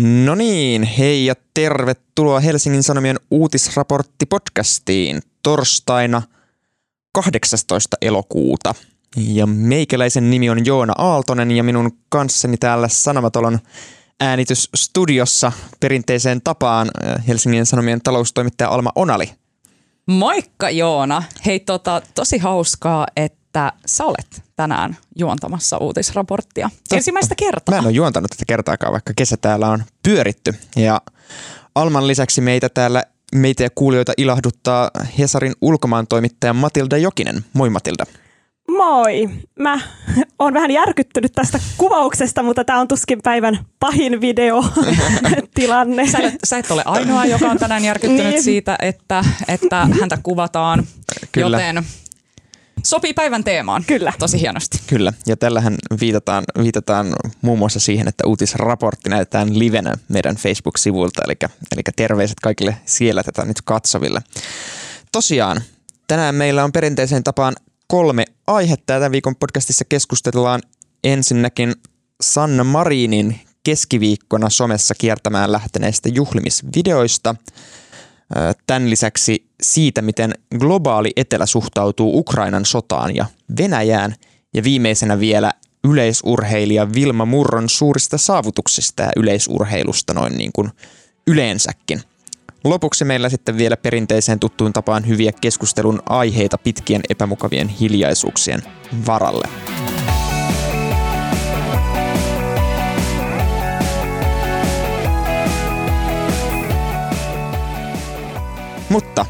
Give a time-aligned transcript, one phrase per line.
[0.00, 6.22] No niin, hei ja tervetuloa Helsingin Sanomien uutisraportti-podcastiin torstaina
[7.12, 7.96] 18.
[8.02, 8.74] elokuuta.
[9.16, 13.58] Ja meikäläisen nimi on Joona Aaltonen ja minun kanssani täällä Sanomatalon
[14.20, 19.30] äänitysstudiossa perinteiseen tapaan äh, Helsingin Sanomien taloustoimittaja Alma Onali.
[20.06, 21.22] Moikka Joona!
[21.46, 23.47] Hei tota, tosi hauskaa, että
[23.86, 26.70] sä olet tänään juontamassa uutisraporttia.
[26.92, 27.74] Ensimmäistä kertaa.
[27.74, 30.54] Mä en ole juontanut tätä kertaakaan, vaikka kesä täällä on pyöritty.
[30.76, 31.00] Ja
[31.74, 33.02] Alman lisäksi meitä täällä
[33.34, 37.44] meitä ja kuulijoita ilahduttaa Hesarin ulkomaan toimittaja Matilda Jokinen.
[37.52, 38.04] Moi Matilda.
[38.68, 39.28] Moi!
[39.58, 39.80] Mä
[40.38, 46.06] oon vähän järkyttynyt tästä kuvauksesta, mutta tämä on tuskin päivän pahin videotilanne.
[46.12, 48.42] Sä, sä et ole ainoa, joka on tänään järkyttynyt niin.
[48.42, 50.86] siitä, että, että häntä kuvataan,
[51.32, 51.56] Kyllä.
[51.56, 51.84] joten
[52.82, 53.84] sopii päivän teemaan.
[53.86, 54.12] Kyllä.
[54.18, 54.78] Tosi hienosti.
[54.86, 61.34] Kyllä, ja tällähän viitataan, viitataan muun muassa siihen, että uutisraportti näytetään livenä meidän Facebook-sivulta, eli,
[61.72, 64.20] eli terveiset kaikille siellä tätä nyt katsoville.
[65.12, 65.62] Tosiaan,
[66.06, 70.62] tänään meillä on perinteiseen tapaan kolme aihetta ja tämän viikon podcastissa keskustellaan
[71.04, 71.74] ensinnäkin
[72.20, 77.34] Sanna Marinin keskiviikkona somessa kiertämään lähteneistä juhlimisvideoista.
[78.66, 83.26] Tämän lisäksi siitä, miten globaali etelä suhtautuu Ukrainan sotaan ja
[83.58, 84.14] Venäjään.
[84.54, 85.52] Ja viimeisenä vielä
[85.84, 90.70] yleisurheilija Vilma Murron suurista saavutuksista ja yleisurheilusta noin niin kuin
[91.26, 92.02] yleensäkin–
[92.64, 98.62] Lopuksi meillä sitten vielä perinteiseen tuttuun tapaan hyviä keskustelun aiheita pitkien epämukavien hiljaisuuksien
[99.06, 99.48] varalle.
[108.90, 109.26] Mutta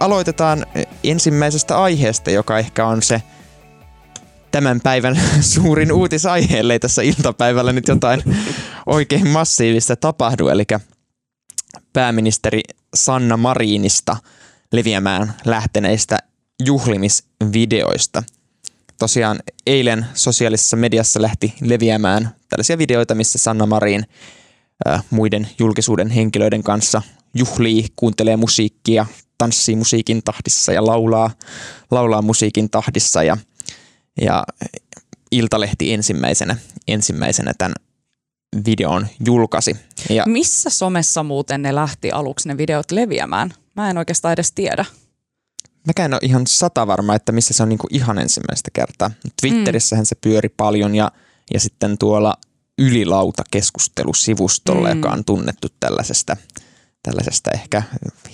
[0.00, 0.66] aloitetaan
[1.04, 3.22] ensimmäisestä aiheesta, joka ehkä on se
[4.50, 5.20] tämän päivän
[5.54, 8.22] suurin uutisaihe, ellei tässä iltapäivällä nyt jotain
[8.86, 10.48] oikein massiivista tapahdu.
[10.48, 10.64] Eli
[11.92, 12.60] pääministeri
[12.94, 14.16] Sanna Marinista
[14.72, 16.18] leviämään lähteneistä
[16.64, 18.22] juhlimisvideoista.
[18.98, 24.04] Tosiaan eilen sosiaalisessa mediassa lähti leviämään tällaisia videoita, missä Sanna Marin
[24.88, 27.02] äh, muiden julkisuuden henkilöiden kanssa
[27.34, 29.06] juhlii, kuuntelee musiikkia,
[29.38, 31.30] tanssii musiikin tahdissa ja laulaa,
[31.90, 33.36] laulaa musiikin tahdissa ja,
[34.20, 34.44] ja
[35.30, 36.56] Iltalehti ensimmäisenä,
[36.88, 37.74] ensimmäisenä tämän
[38.66, 39.76] videon julkaisi.
[40.10, 43.54] Ja Missä somessa muuten ne lähti aluksi ne videot leviämään?
[43.76, 44.84] Mä en oikeastaan edes tiedä.
[45.86, 49.10] Mäkään en ole ihan sata varma, että missä se on niinku ihan ensimmäistä kertaa.
[49.40, 50.06] Twitterissähän mm.
[50.06, 51.12] se pyöri paljon ja,
[51.54, 52.34] ja sitten tuolla
[52.78, 54.96] ylilauta-keskustelusivustolla, mm.
[54.96, 56.36] joka on tunnettu tällaisesta,
[57.04, 57.82] tällaisesta ehkä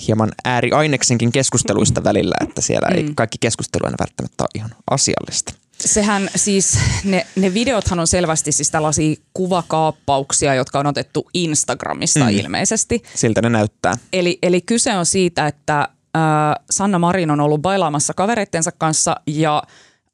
[0.06, 2.97] hieman ääriaineksenkin keskusteluista välillä, että siellä mm.
[2.97, 5.54] ei kaikki keskustelu aina välttämättä ole ihan asiallista.
[5.78, 12.31] Sehän siis, ne, ne videothan on selvästi siis tällaisia kuvakaappauksia, jotka on otettu Instagramista mm.
[12.31, 13.03] ilmeisesti.
[13.14, 13.94] Siltä ne näyttää.
[14.12, 19.62] Eli, eli kyse on siitä, että äh, Sanna Marin on ollut bailaamassa kavereittensa kanssa ja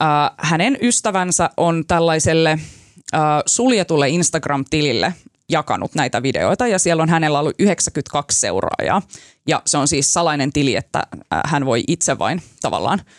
[0.03, 5.15] äh, hänen ystävänsä on tällaiselle äh, suljetulle Instagram-tilille
[5.49, 9.03] jakanut näitä videoita ja siellä on hänellä ollut 92 seuraajaa.
[9.49, 13.01] Ja se on siis salainen tili, että äh, hän voi itse vain tavallaan–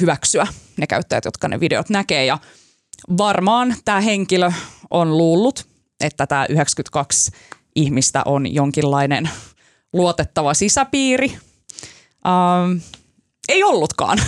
[0.00, 2.24] hyväksyä ne käyttäjät, jotka ne videot näkee.
[2.24, 2.38] Ja
[3.18, 4.50] varmaan tämä henkilö
[4.90, 5.66] on luullut,
[6.00, 7.30] että tämä 92
[7.76, 9.30] ihmistä on jonkinlainen
[9.92, 11.38] luotettava sisäpiiri.
[12.26, 12.78] Ähm,
[13.48, 14.18] ei ollutkaan.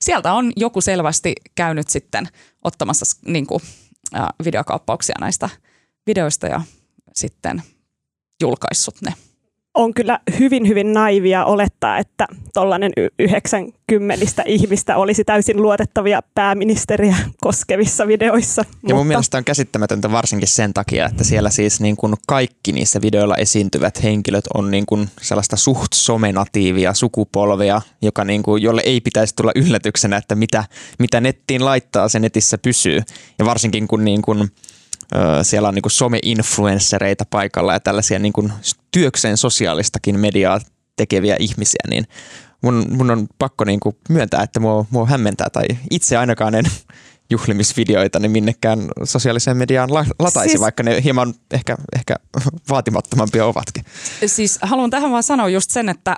[0.00, 2.28] Sieltä on joku selvästi käynyt sitten
[2.64, 3.62] ottamassa niin kuin,
[4.14, 5.48] äh, videokaappauksia näistä
[6.06, 6.60] videoista ja
[7.16, 7.62] sitten
[8.42, 9.12] julkaissut ne
[9.76, 18.06] on kyllä hyvin, hyvin naivia olettaa, että tuollainen 90 ihmistä olisi täysin luotettavia pääministeriä koskevissa
[18.06, 18.62] videoissa.
[18.62, 18.94] Ja mutta...
[18.94, 23.36] mun mielestä on käsittämätöntä varsinkin sen takia, että siellä siis niin kuin kaikki niissä videoilla
[23.36, 29.34] esiintyvät henkilöt on niin kuin sellaista suht somenatiivia sukupolvea, joka niin kuin, jolle ei pitäisi
[29.36, 30.64] tulla yllätyksenä, että mitä,
[30.98, 33.02] mitä nettiin laittaa, se netissä pysyy.
[33.38, 34.50] Ja varsinkin kun niin kuin
[35.42, 38.52] siellä on niin some-influenssereita paikalla ja tällaisia niin kuin
[38.90, 40.60] työkseen sosiaalistakin mediaa
[40.96, 42.04] tekeviä ihmisiä, niin
[42.62, 46.64] mun, mun on pakko niin kuin myöntää, että mua, mua hämmentää tai itse ainakaan en
[47.30, 52.16] juhlimisvideoita niin minnekään sosiaaliseen mediaan lataisi, siis, vaikka ne hieman ehkä, ehkä
[52.70, 53.84] vaatimattomampia ovatkin.
[54.26, 56.16] Siis haluan tähän vaan sanoa just sen, että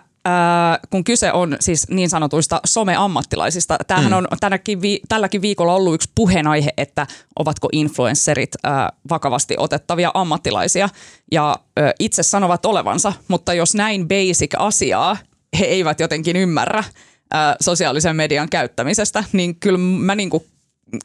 [0.90, 3.78] kun kyse on siis niin sanotuista someammattilaisista.
[3.86, 4.16] Tämähän mm.
[4.16, 7.06] on tänäkin vi- tälläkin viikolla ollut yksi puheenaihe, että
[7.38, 10.88] ovatko influencerit ää, vakavasti otettavia ammattilaisia.
[11.32, 15.16] Ja ää, itse sanovat olevansa, mutta jos näin basic asiaa
[15.58, 16.84] he eivät jotenkin ymmärrä
[17.30, 20.46] ää, sosiaalisen median käyttämisestä, niin kyllä mä, niinku,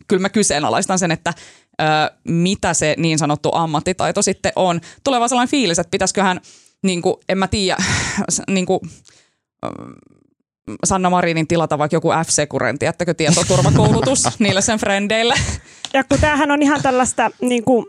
[0.08, 1.34] kyllä mä kyseenalaistan sen, että
[2.24, 4.82] mitä se niin sanottu ammattitaito sitten on.
[5.04, 6.42] Tulee vaan sellainen fiilis, että pitäisiköhän,
[6.84, 7.78] niin kuin, en mä tiedä,
[8.48, 8.80] niin kuin,
[10.84, 15.36] Sanna Marinin tilata vaikka joku F-sekurentti, jättäkö tietoturvakoulutus niille sen frendeille.
[15.94, 17.86] Ja kun tämähän on ihan tällaista, niin kuin,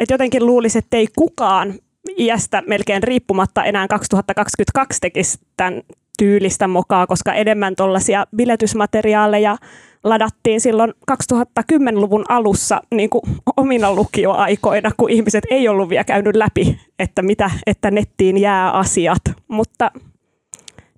[0.00, 1.74] että jotenkin luulisi, että ei kukaan
[2.18, 5.82] iästä melkein riippumatta enää 2022 tekisi tämän
[6.18, 9.56] tyylistä mokaa, koska enemmän tuollaisia biletysmateriaaleja
[10.04, 13.22] ladattiin silloin 2010-luvun alussa niin kuin
[13.56, 19.22] omina lukioaikoina, kun ihmiset ei ollut vielä käynyt läpi, että mitä, että nettiin jää asiat,
[19.48, 19.90] mutta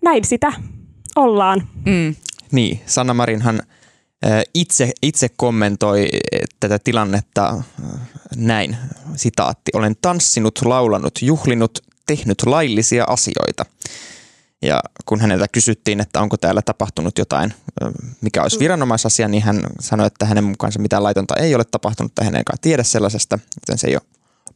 [0.02, 0.52] näin sitä
[1.16, 1.62] ollaan.
[1.86, 2.14] Mm.
[2.52, 3.62] Niin, Sanna Marinhan
[4.54, 6.08] itse, itse kommentoi
[6.60, 7.62] tätä tilannetta
[8.36, 8.76] näin,
[9.16, 13.64] sitaatti, olen tanssinut, laulanut, juhlinut, tehnyt laillisia asioita.
[14.62, 17.54] Ja kun häneltä kysyttiin, että onko täällä tapahtunut jotain,
[18.20, 22.24] mikä olisi viranomaisasia, niin hän sanoi, että hänen mukaansa mitään laitonta ei ole tapahtunut, tai
[22.24, 24.02] hän ei tiedä sellaisesta, joten se ei ole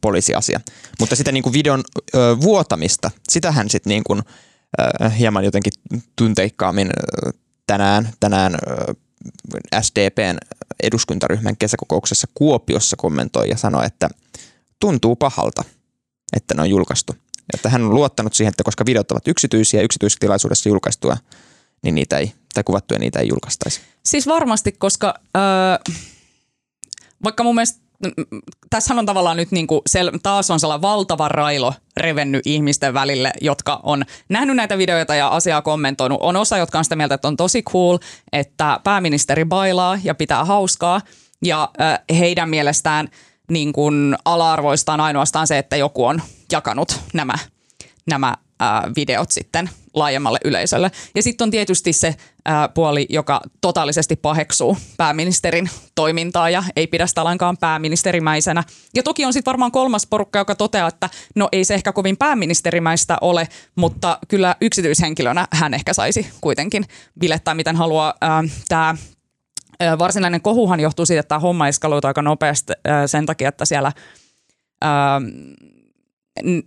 [0.01, 0.59] poliisiasia.
[0.99, 1.83] Mutta sitä niin kuin videon
[2.15, 4.21] ö, vuotamista, sitä hän sitten niin kuin,
[4.79, 5.73] ö, hieman jotenkin
[6.15, 6.89] tunteikkaammin
[7.67, 8.93] tänään, tänään ö,
[9.81, 10.37] SDPn
[10.83, 14.09] eduskuntaryhmän kesäkokouksessa Kuopiossa kommentoi ja sanoi, että
[14.79, 15.63] tuntuu pahalta,
[16.35, 17.15] että ne on julkaistu.
[17.53, 21.17] Että hän on luottanut siihen, että koska videot ovat yksityisiä yksityistilaisuudessa julkaistua,
[21.83, 23.81] niin niitä ei, tai kuvattuja niitä ei julkaistaisi.
[24.05, 25.95] Siis varmasti, koska äh,
[27.23, 27.85] vaikka mun mielestä
[28.69, 33.31] tässä on tavallaan nyt niin kuin sel- taas on sellainen valtava railo revennyt ihmisten välille,
[33.41, 36.17] jotka on nähnyt näitä videoita ja asiaa kommentoinut.
[36.21, 37.97] On osa, jotka on sitä mieltä, että on tosi cool,
[38.31, 41.01] että pääministeri bailaa ja pitää hauskaa.
[41.41, 43.09] Ja äh, heidän mielestään
[43.49, 46.21] niin kuin ala-arvoista on ainoastaan se, että joku on
[46.51, 47.33] jakanut nämä,
[48.07, 50.91] nämä ää, videot sitten laajemmalle yleisölle.
[51.15, 52.15] Ja sitten on tietysti se
[52.45, 58.63] ää, puoli, joka totaalisesti paheksuu pääministerin toimintaa ja ei pidä sitä lainkaan pääministerimäisenä.
[58.95, 62.17] Ja toki on sitten varmaan kolmas porukka, joka toteaa, että no ei se ehkä kovin
[62.17, 66.85] pääministerimäistä ole, mutta kyllä yksityishenkilönä hän ehkä saisi kuitenkin
[67.19, 68.13] bilettää miten haluaa.
[68.69, 68.95] Tämä
[69.99, 72.73] varsinainen kohuhan johtuu siitä, että tämä homma eskaloituu aika nopeasti
[73.05, 73.91] sen takia, että siellä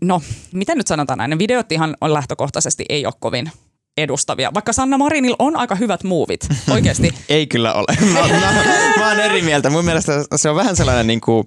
[0.01, 0.23] no,
[0.53, 3.51] miten nyt sanotaan näin, ne videot ihan on lähtökohtaisesti ei ole kovin
[3.97, 4.51] edustavia.
[4.55, 7.11] Vaikka Sanna Marinilla on aika hyvät muuvit, oikeasti.
[7.29, 7.87] ei kyllä ole.
[8.13, 8.65] Mä, mä,
[8.99, 9.71] mä oon eri mieltä.
[9.71, 11.45] Mun mielestä se on vähän sellainen niin kuin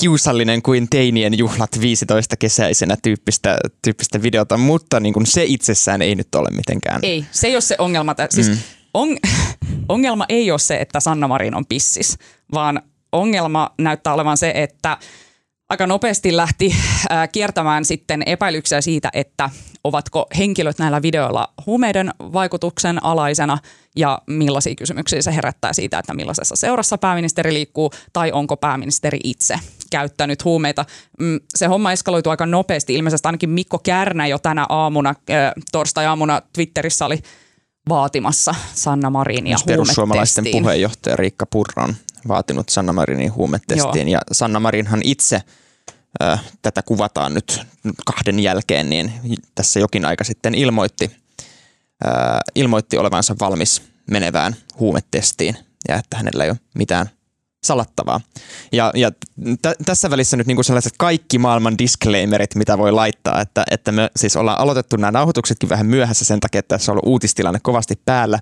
[0.00, 6.14] kiusallinen kuin teinien juhlat 15 kesäisenä tyyppistä, tyyppistä videota, mutta niin kuin se itsessään ei
[6.14, 7.00] nyt ole mitenkään.
[7.02, 8.14] Ei, se ei ole se ongelma.
[8.30, 8.56] Siis mm.
[8.94, 9.16] On,
[9.88, 12.18] ongelma ei ole se, että Sanna Marin on pissis,
[12.54, 14.96] vaan ongelma näyttää olevan se, että–
[15.72, 16.74] aika nopeasti lähti
[17.12, 19.50] äh, kiertämään sitten epäilyksiä siitä, että
[19.84, 23.58] ovatko henkilöt näillä videoilla huumeiden vaikutuksen alaisena
[23.96, 29.54] ja millaisia kysymyksiä se herättää siitä, että millaisessa seurassa pääministeri liikkuu tai onko pääministeri itse
[29.90, 30.84] käyttänyt huumeita.
[31.20, 32.94] Mm, se homma eskaloitu aika nopeasti.
[32.94, 37.18] Ilmeisesti ainakin Mikko Kärnä jo tänä aamuna, äh, torstai-aamuna Twitterissä oli
[37.88, 41.96] vaatimassa Sanna Marinia Perussuomalaisten puheenjohtaja Riikka Purra on
[42.28, 44.18] vaatinut Sanna Marinin huumetestiin Joo.
[44.18, 45.42] ja Sanna Marinhan itse–
[46.62, 47.60] tätä kuvataan nyt
[48.06, 49.12] kahden jälkeen, niin
[49.54, 51.10] tässä jokin aika sitten ilmoitti,
[52.54, 55.56] ilmoitti olevansa valmis menevään huumetestiin
[55.88, 57.10] ja että hänellä ei ole mitään
[57.64, 58.20] salattavaa.
[58.72, 59.10] Ja, ja
[59.62, 64.10] t- tässä välissä nyt niinku sellaiset kaikki maailman disclaimerit, mitä voi laittaa, että, että me
[64.16, 68.00] siis ollaan aloitettu nämä nauhoituksetkin vähän myöhässä sen takia, että tässä on ollut uutistilanne kovasti
[68.04, 68.38] päällä.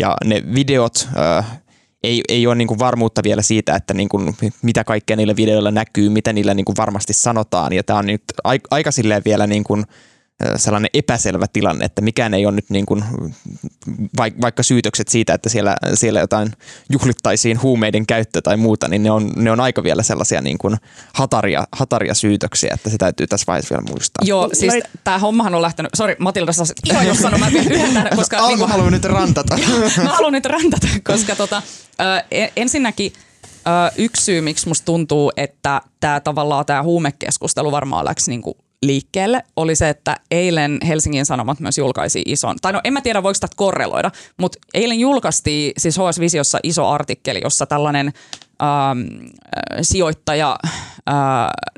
[0.00, 1.60] Ja ne videot, äh,
[2.02, 6.08] ei, ei ole niin varmuutta vielä siitä, että niin kuin, mitä kaikkea niillä videoilla näkyy,
[6.08, 7.72] mitä niillä niin varmasti sanotaan.
[7.72, 8.22] Ja tämä on nyt
[8.70, 9.84] aika silleen vielä niin kuin,
[10.56, 13.04] sellainen epäselvä tilanne, että mikään ei ole nyt niin kuin,
[14.16, 16.52] vaikka syytökset siitä, että siellä, siellä jotain
[16.90, 20.76] juhlittaisiin huumeiden käyttö tai muuta, niin ne on, ne on aika vielä sellaisia niin kuin
[21.14, 24.24] hataria, hataria syytöksiä, että se täytyy tässä vaiheessa vielä muistaa.
[24.26, 24.84] Joo, siis Noit...
[25.04, 28.36] tämä hommahan on lähtenyt, sori Matilda, sä ihan jos sanon, mä yhden tämän, koska...
[28.36, 29.58] Alko niin kuin, haluaa nyt rantata.
[30.04, 31.62] mä haluan nyt rantata, koska tota,
[32.00, 33.12] äh, ensinnäkin
[33.46, 38.56] äh, yksi syy, miksi musta tuntuu, että tämä tavallaan tämä huumekeskustelu varmaan läksi niin kuin
[38.82, 43.22] liikkeelle oli se, että eilen Helsingin Sanomat myös julkaisi ison, tai no en mä tiedä
[43.22, 48.12] voiko tätä korreloida, mutta eilen julkaistiin siis HS Visiossa iso artikkeli, jossa tällainen
[48.62, 49.00] ähm,
[49.82, 50.58] sijoittaja
[51.08, 51.14] äh,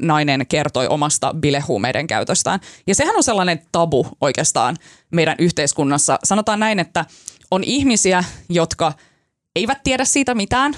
[0.01, 2.61] nainen kertoi omasta bilehuumeiden käytöstään.
[2.87, 4.77] Ja sehän on sellainen tabu oikeastaan
[5.11, 6.19] meidän yhteiskunnassa.
[6.25, 7.05] Sanotaan näin, että
[7.51, 8.93] on ihmisiä, jotka
[9.57, 10.75] eivät tiedä siitä mitään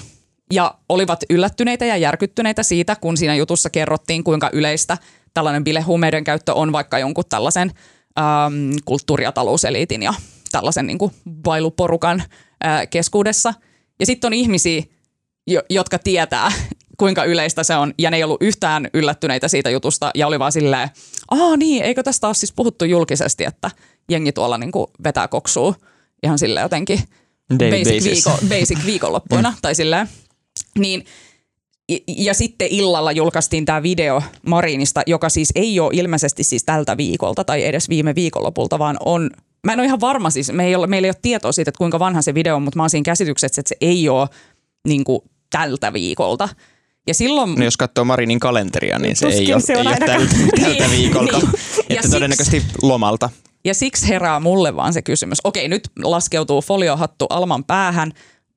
[0.51, 4.97] ja olivat yllättyneitä ja järkyttyneitä siitä, kun siinä jutussa kerrottiin, kuinka yleistä–
[5.33, 7.71] tällainen bilehuumeiden käyttö on vaikka jonkun tällaisen
[8.19, 10.13] ähm, kulttuuri- ja talouseliitin ja
[10.51, 11.11] tällaisen niin kuin
[11.43, 12.23] bailuporukan
[12.65, 13.53] äh, keskuudessa.
[13.99, 14.83] Ja sitten on ihmisiä,
[15.47, 16.51] jo, jotka tietää,
[16.99, 20.51] kuinka yleistä se on, ja ne ei ollut yhtään yllättyneitä siitä jutusta, ja oli vaan
[20.51, 20.89] silleen,
[21.31, 23.71] aa niin, eikö tästä ole siis puhuttu julkisesti, että
[24.09, 25.75] jengi tuolla niin kuin vetää koksuu
[26.23, 26.99] ihan sille jotenkin
[27.59, 28.25] Daily basic, basis.
[28.25, 30.09] viiko, basic viikonloppuina, tai silleen.
[30.79, 31.05] Niin,
[31.89, 36.97] ja, ja sitten illalla julkaistiin tämä video Marinista, joka siis ei ole ilmeisesti siis tältä
[36.97, 39.29] viikolta tai edes viime viikonlopulta, vaan on,
[39.65, 41.77] mä en ole ihan varma siis, me ei ole, meillä ei ole tietoa siitä, että
[41.77, 44.27] kuinka vanha se video on, mutta mä oon siinä käsityksessä, että se ei ole
[44.87, 46.49] niin kuin, tältä viikolta.
[47.07, 47.55] Ja silloin...
[47.55, 50.87] No jos katsoo Marinin kalenteria, niin se ei ole, se on ei ole tältä, tältä
[50.87, 51.37] Niin, viikolta.
[51.37, 51.49] niin.
[51.51, 53.29] Ja Että siksi- todennäköisesti lomalta.
[53.65, 55.37] Ja siksi herää mulle vaan se kysymys.
[55.43, 58.11] Okei, nyt laskeutuu foliohattu Alman päähän,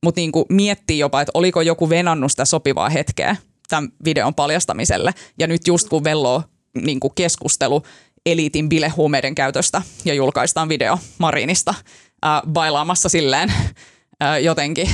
[0.06, 3.36] mutta niinku miettii jopa, että oliko joku venannut sitä sopivaa hetkeä
[3.68, 5.14] tämän videon paljastamiselle.
[5.38, 6.42] Ja nyt just kun velloo
[6.74, 7.82] niinku keskustelu
[8.26, 11.74] eliitin bilehuumeiden käytöstä ja julkaistaan video Marinista
[12.22, 13.52] ää, bailaamassa silleen
[14.20, 14.90] ää, jotenkin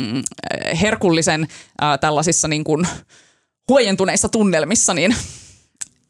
[0.00, 0.22] mm,
[0.80, 1.48] herkullisen
[1.80, 2.88] ää, tällaisissa niin kuin
[3.68, 5.16] huojentuneissa tunnelmissa, niin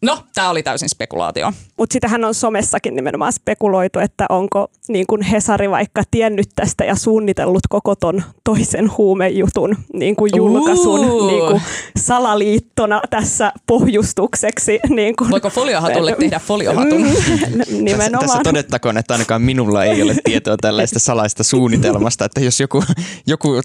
[0.06, 1.52] no, tämä oli täysin spekulaatio.
[1.78, 6.94] Mutta sitähän on somessakin nimenomaan spekuloitu, että onko niin kuin Hesari vaikka tiennyt tästä ja
[6.94, 11.62] suunnitellut koko ton toisen huumejutun niin kuin julkaisun niin kuin
[11.96, 14.80] salaliittona tässä pohjustukseksi.
[14.88, 17.02] Niin kuin, Voiko foliohatulle tehdä foliohatun?
[17.02, 18.20] Tässä, nimenomaan.
[18.20, 22.84] tässä todettakoon, että ainakaan minulla ei ole tietoa tällaista salaista suunnitelmasta, että jos joku,
[23.26, 23.60] joku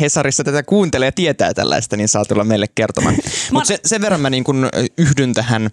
[0.00, 3.14] Hesarissa tätä kuuntelee ja tietää tällaista, niin saa tulla meille kertomaan.
[3.52, 5.70] Mutta se, sen verran mä niin kun yhdyn tähän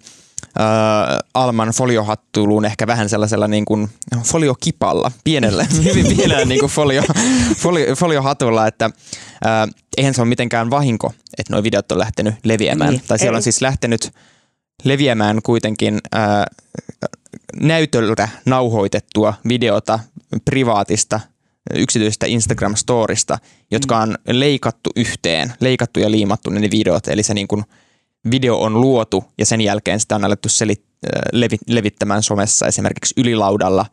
[0.60, 3.88] äh, Alman foliohattuuluun ehkä vähän sellaisella niin kuin
[4.24, 7.02] foliokipalla, pienellä, hyvin pienellä niin kuin folio,
[7.56, 12.90] folio, foliohatulla, että äh, eihän se ole mitenkään vahinko, että nuo videot on lähtenyt leviämään.
[12.90, 13.38] Niin, tai siellä ei.
[13.38, 14.12] on siis lähtenyt
[14.84, 16.46] leviämään kuitenkin ää,
[17.60, 19.98] näytöltä nauhoitettua videota
[20.44, 21.20] privaatista
[21.74, 23.38] yksityisestä Instagram-storista,
[23.70, 27.64] jotka on leikattu yhteen, leikattu ja liimattu ne videot, eli se niin kuin
[28.30, 33.14] video on luotu ja sen jälkeen sitä on alettu selit, äh, levi, levittämään somessa esimerkiksi
[33.16, 33.86] ylilaudalla.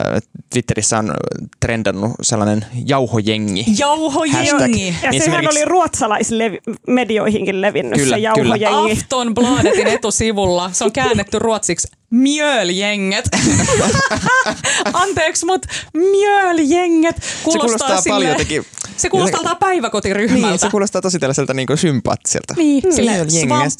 [0.00, 0.06] Äh,
[0.52, 1.14] Twitterissä on
[1.60, 3.64] trendannut sellainen jauhojengi.
[3.78, 4.48] Jauhojengi.
[4.48, 8.56] Ja Niin sehän esimerkiksi- oli ruotsalaismedioihinkin levinnyt Kyllä, se kyllä.
[8.56, 9.00] jauhojengi.
[9.02, 10.70] Aftonbladetin etusivulla.
[10.72, 13.24] Se on käännetty ruotsiksi mjöljenget.
[14.92, 18.64] Anteeksi, mutta mjöljenget kuulostaa, kuulostaa paljon silleen- jotenkin-
[18.96, 20.46] Se kuulostaa tältä päiväkotiryhmältä.
[20.48, 22.54] Niin, se kuulostaa tosi tällaiselta niin sympaattiselta.
[22.56, 23.72] Niin, silleen Mjöljenget.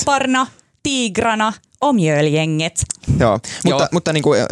[0.82, 2.82] Tigrana, omjöljenget.
[3.18, 3.88] Joo, mutta, Joo.
[3.92, 4.46] mutta niin kuin, äh,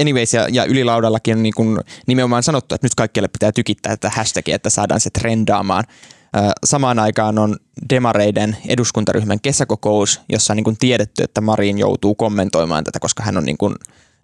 [0.00, 4.10] anyways ja, ja ylilaudallakin on niin kuin nimenomaan sanottu, että nyt kaikkialle pitää tykittää tätä
[4.10, 5.84] hashtagia, että saadaan se trendaamaan.
[6.64, 7.56] Samaan aikaan on
[7.90, 13.36] Demareiden eduskuntaryhmän kesäkokous, jossa on niin kuin tiedetty, että Marin joutuu kommentoimaan tätä, koska hän
[13.36, 13.74] on niin kuin,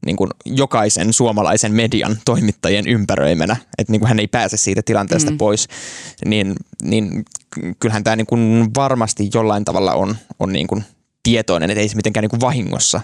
[0.06, 5.30] niin kuin jokaisen suomalaisen median toimittajien ympäröimänä, että niin kuin hän ei pääse siitä tilanteesta
[5.30, 5.38] mm.
[5.38, 5.68] pois,
[6.24, 7.24] niin, niin
[7.80, 10.84] kyllähän tämä niin kuin varmasti jollain tavalla on, on niin kuin
[11.28, 13.00] tietoinen, että ei se mitenkään niin kuin vahingossa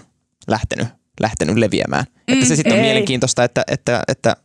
[0.47, 0.87] lähtenyt,
[1.19, 2.05] lähtenyt leviämään.
[2.09, 2.85] Mm, että se sitten on ei.
[2.85, 4.35] mielenkiintoista, että, että, että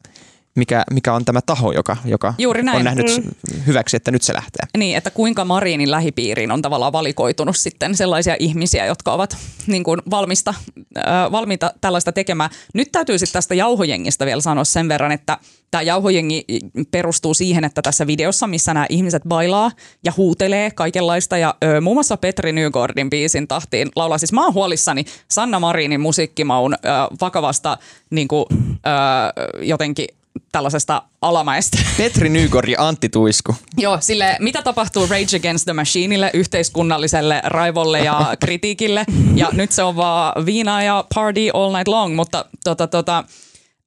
[0.61, 2.76] mikä, mikä on tämä taho, joka, joka Juuri näin.
[2.76, 3.61] on nähnyt mm.
[3.67, 4.67] hyväksi, että nyt se lähtee.
[4.79, 9.37] Niin, että kuinka Marinin lähipiiriin on tavallaan valikoitunut sitten sellaisia ihmisiä, jotka ovat
[9.67, 10.55] niin kuin valmista,
[10.99, 12.50] äh, valmiita tällaista tekemään.
[12.75, 15.38] Nyt täytyy sitten tästä jauhojengistä vielä sanoa sen verran, että
[15.71, 16.45] tämä jauhojengi
[16.90, 19.71] perustuu siihen, että tässä videossa, missä nämä ihmiset bailaa
[20.05, 24.19] ja huutelee kaikenlaista ja ö, muun muassa Petri Nygårdin biisin tahtiin laulaa.
[24.19, 26.79] Siis mä oon huolissani Sanna Marinin musiikkimaun ö,
[27.21, 27.79] vakavasta
[28.11, 30.07] niin kuin, ö, jotenkin
[30.52, 33.54] tällaisesta alamäestä Petri Nygård ja Antti Tuisku.
[33.76, 39.04] Joo, sille mitä tapahtuu Rage Against the Machineille, yhteiskunnalliselle raivolle ja kritiikille.
[39.34, 43.25] Ja nyt se on vaan viina ja party all night long, mutta tota, tota,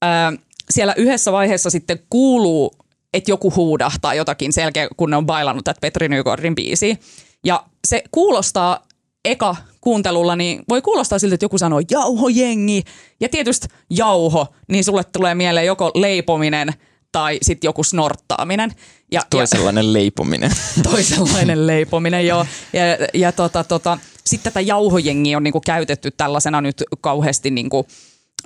[0.01, 0.33] ää,
[0.69, 2.75] siellä yhdessä vaiheessa sitten kuuluu,
[3.13, 6.95] että joku huudahtaa jotakin selkeä, kun ne on bailannut tätä Petri Nygårdin biisiä.
[7.43, 8.88] Ja se kuulostaa
[9.25, 12.83] eka kuuntelulla, niin voi kuulostaa siltä, että joku sanoo jauhojengi.
[13.19, 16.73] Ja tietysti jauho, niin sulle tulee mieleen joko leipominen
[17.11, 18.71] tai sitten joku snorttaaminen.
[19.11, 20.51] Ja, Toisenlainen leipominen.
[20.91, 22.45] toisenlainen leipominen, joo.
[22.73, 22.81] Ja,
[23.13, 27.87] ja tota, tota, sitten tätä jauhojengiä on niinku käytetty tällaisena nyt kauheasti niinku,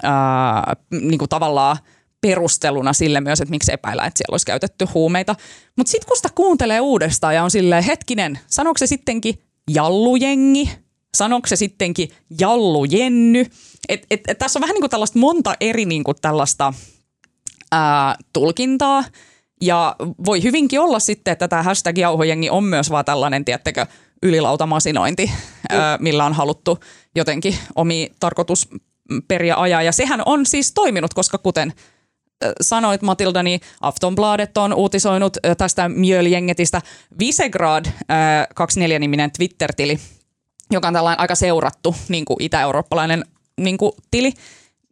[0.04, 1.78] ää, niinku tavallaan
[2.22, 5.36] perusteluna sille myös, että miksi epäillä, että siellä olisi käytetty huumeita.
[5.76, 9.40] Mutta sitten kun sitä kuuntelee uudestaan ja on silleen, hetkinen, sanooko se sittenkin
[9.70, 10.87] jallujengi?
[11.18, 12.10] Sanooko se sittenkin
[12.40, 13.46] jallujenny?
[13.90, 16.74] Et, et, et, tässä on vähän niin kuin tällaista monta eri niin kuin tällaista
[17.72, 19.04] ää, tulkintaa.
[19.62, 19.96] Ja
[20.26, 23.86] voi hyvinkin olla sitten, että tämä hashtag jauhojengi on myös vaan tällainen, tiettekö,
[24.24, 25.32] ylilautamasinointi,
[25.70, 26.80] ää, millä on haluttu
[27.16, 29.82] jotenkin omi tarkoitusperiä ajaa.
[29.82, 31.74] Ja sehän on siis toiminut, koska kuten
[32.62, 36.82] sanoit Matilda, niin Aftonbladet on uutisoinut tästä Mjöl-jengetistä.
[37.20, 40.00] Visegrad, 24-niminen Twitter-tili,
[40.72, 43.26] joka on tällainen aika seurattu niin kuin itä-eurooppalainen
[43.58, 44.34] niin kuin tili,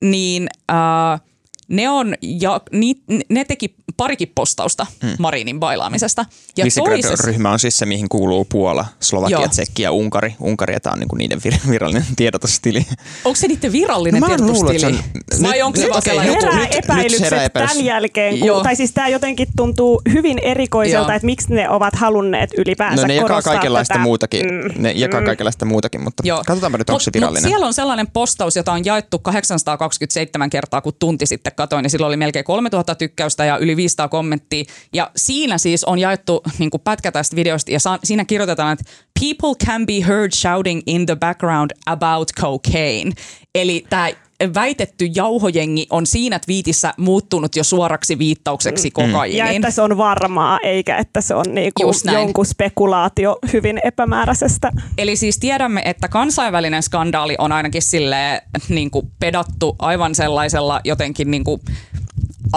[0.02, 1.22] niin äh,
[1.68, 2.96] ne, on, ja, ni,
[3.30, 5.16] ne teki parikin postausta hmm.
[5.20, 6.26] Marinin bailaamisesta.
[6.58, 7.28] Ja toisessa...
[7.28, 9.48] ryhmä on siis se, mihin kuuluu Puola, Slovakia, Joo.
[9.48, 10.36] Tsekki ja Unkari.
[10.40, 12.86] Unkari, tämä on niin kuin niiden virallinen tiedotustili.
[13.26, 14.80] Onko se niiden virallinen no, tiedotustili?
[14.80, 15.00] Se on,
[15.44, 16.36] Vai onko se vaan sellainen?
[16.36, 21.16] Herää epäilykset nyt herää tämän jälkeen, kun, tai siis tämä jotenkin tuntuu hyvin erikoiselta, Joo.
[21.16, 24.04] että miksi ne ovat halunneet ylipäänsä no, ne jakaa kaikenlaista tätä.
[24.04, 24.84] muutakin, mm.
[24.84, 25.26] ne jakaa mm.
[25.26, 26.44] kaikenlaista muutakin, mutta Joo.
[26.48, 27.44] katsotaanpa nyt, onko se virallinen.
[27.44, 31.92] Mut siellä on sellainen postaus, jota on jaettu 827 kertaa, kun tunti sitten katoin, niin
[31.92, 34.64] silloin oli melkein 3000 tykkäystä ja yli 500 kommenttia.
[34.94, 39.86] Ja siinä siis on jaettu niin pätkä tästä videosta ja siinä kirjoitetaan, että people can
[39.86, 43.12] be heard shouting in the background about cocaine.
[43.56, 44.10] Eli tämä
[44.54, 48.92] väitetty jauhojengi on siinä twiitissä muuttunut jo suoraksi viittaukseksi mm.
[48.92, 49.38] kokaiiniin.
[49.38, 54.72] Ja että se on varmaa, eikä että se on niinku jonkun spekulaatio hyvin epämääräisestä.
[54.98, 61.60] Eli siis tiedämme, että kansainvälinen skandaali on ainakin sille niinku pedattu aivan sellaisella jotenkin niinku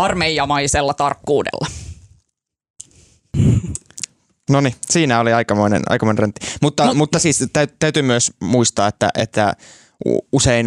[0.05, 1.67] armeijamaisella tarkkuudella.
[4.51, 6.47] No niin, siinä oli aikamoinen, aikamoinen rentti.
[6.63, 7.45] Mutta, no, mutta siis
[7.79, 9.55] täytyy myös muistaa, että, että
[10.33, 10.67] usein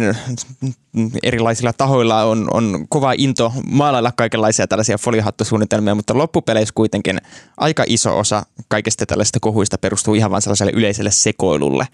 [1.22, 7.20] erilaisilla tahoilla on, on kova into maalailla kaikenlaisia tällaisia foliohattosuunnitelmia, mutta loppupeleissä kuitenkin
[7.56, 11.86] aika iso osa kaikista tällaisista kohuista perustuu ihan vain sellaiselle yleiselle sekoilulle.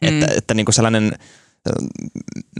[0.00, 0.08] Mm.
[0.08, 1.12] Että, että niin kuin sellainen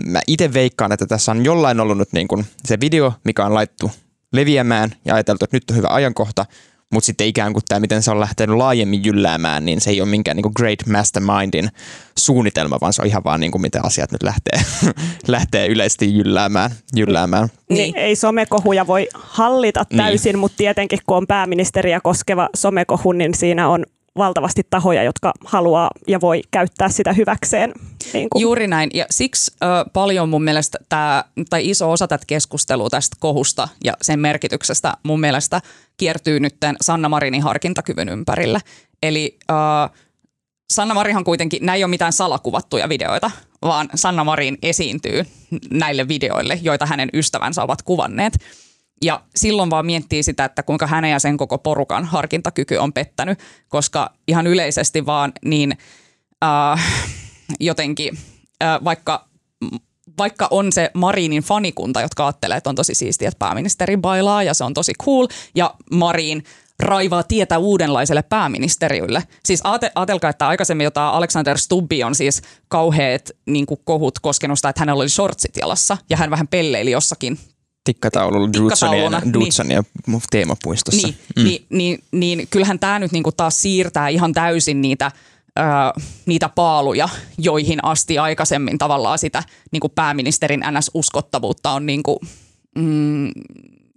[0.06, 3.54] mä itse veikkaan, että tässä on jollain ollut nyt niin kuin se video, mikä on
[3.54, 3.90] laittu
[4.32, 6.46] leviämään ja ajateltu, että nyt on hyvä ajankohta,
[6.92, 10.08] mutta sitten ikään kuin tämä, miten se on lähtenyt laajemmin jylläämään, niin se ei ole
[10.08, 11.68] minkään niin kuin great mastermindin
[12.18, 14.60] suunnitelma, vaan se on ihan vaan niin kuin miten asiat nyt lähtee,
[15.28, 16.70] lähtee yleisesti jylläämään.
[16.96, 17.48] jylläämään.
[17.70, 17.96] Niin.
[17.96, 19.96] Ei somekohuja voi hallita niin.
[19.96, 20.38] täysin, niin.
[20.38, 23.84] mutta tietenkin kun on pääministeriä koskeva somekohu, niin siinä on
[24.16, 27.72] valtavasti tahoja, jotka haluaa ja voi käyttää sitä hyväkseen.
[28.12, 28.42] Niin kuin.
[28.42, 28.90] Juuri näin.
[28.94, 33.92] Ja siksi ö, paljon mun mielestä tämä, tai iso osa tätä keskustelua tästä kohusta ja
[34.02, 35.60] sen merkityksestä mun mielestä
[35.96, 38.60] kiertyy nyt Sanna Marinin harkintakyvyn ympärille.
[39.02, 39.54] Eli ö,
[40.72, 43.30] Sanna Marihan kuitenkin, näin ei ole mitään salakuvattuja videoita,
[43.62, 45.26] vaan Sanna Marin esiintyy
[45.70, 48.32] näille videoille, joita hänen ystävänsä ovat kuvanneet.
[49.02, 53.38] Ja silloin vaan miettii sitä, että kuinka hänen ja sen koko porukan harkintakyky on pettänyt,
[53.68, 55.78] koska ihan yleisesti vaan niin
[56.44, 56.84] äh,
[57.60, 58.18] jotenkin,
[58.62, 59.28] äh, vaikka
[60.18, 64.54] vaikka on se Marinin fanikunta, jotka ajattelee, että on tosi siistiä, että pääministeri bailaa ja
[64.54, 66.44] se on tosi cool, ja Marin
[66.80, 69.22] raivaa tietä uudenlaiselle pääministeriölle.
[69.44, 69.60] Siis
[69.94, 75.00] ajatelkaa, että aikaisemmin jota Alexander Stubbi on siis kauheat niin kohut koskenut sitä, että hänellä
[75.02, 77.38] oli shortsit jalassa ja hän vähän pelleili jossakin
[77.86, 78.48] tikkataululla
[79.32, 81.06] Dudsonia niin, teemapuistossa.
[81.06, 81.44] Niin, mm.
[81.44, 85.10] niin, niin, niin kyllähän tämä nyt niinku taas siirtää ihan täysin niitä,
[85.58, 85.62] ö,
[86.26, 92.20] niitä paaluja, joihin asti aikaisemmin tavallaan sitä niinku pääministerin NS-uskottavuutta on niinku,
[92.78, 93.30] mm,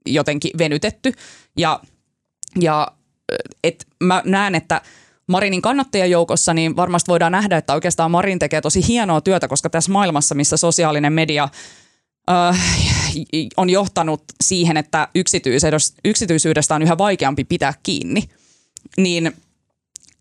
[0.05, 1.13] jotenkin venytetty.
[1.57, 1.79] Ja,
[2.59, 2.87] ja
[3.63, 4.81] et mä näen, että
[5.27, 9.91] Marinin kannattajajoukossa, niin varmasti voidaan nähdä, että oikeastaan Marin tekee tosi hienoa työtä, koska tässä
[9.91, 11.49] maailmassa, missä sosiaalinen media
[13.57, 15.07] on johtanut siihen, että
[16.05, 18.23] yksityisyydestä on yhä vaikeampi pitää kiinni,
[18.97, 19.31] niin,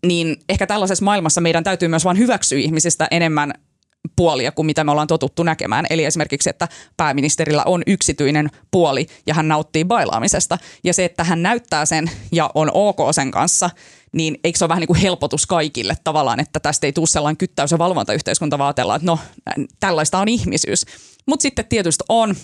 [0.05, 3.53] niin ehkä tällaisessa maailmassa meidän täytyy myös vain hyväksyä ihmisistä enemmän
[4.15, 5.85] puolia kuin mitä me ollaan totuttu näkemään.
[5.89, 10.57] Eli esimerkiksi, että pääministerillä on yksityinen puoli ja hän nauttii bailaamisesta.
[10.83, 13.69] Ja se, että hän näyttää sen ja on ok sen kanssa,
[14.11, 17.37] niin eikö se ole vähän niin kuin helpotus kaikille tavallaan, että tästä ei tule sellainen
[17.37, 19.19] kyttäys- ja valvontayhteiskunta vaatella, että no
[19.79, 20.85] tällaista on ihmisyys.
[21.25, 22.35] Mutta sitten tietysti on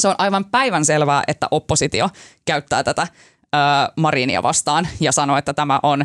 [0.00, 2.08] se on aivan päivän selvää, että oppositio
[2.44, 3.06] käyttää tätä
[3.96, 6.04] Marinia vastaan ja sanoo, että tämä on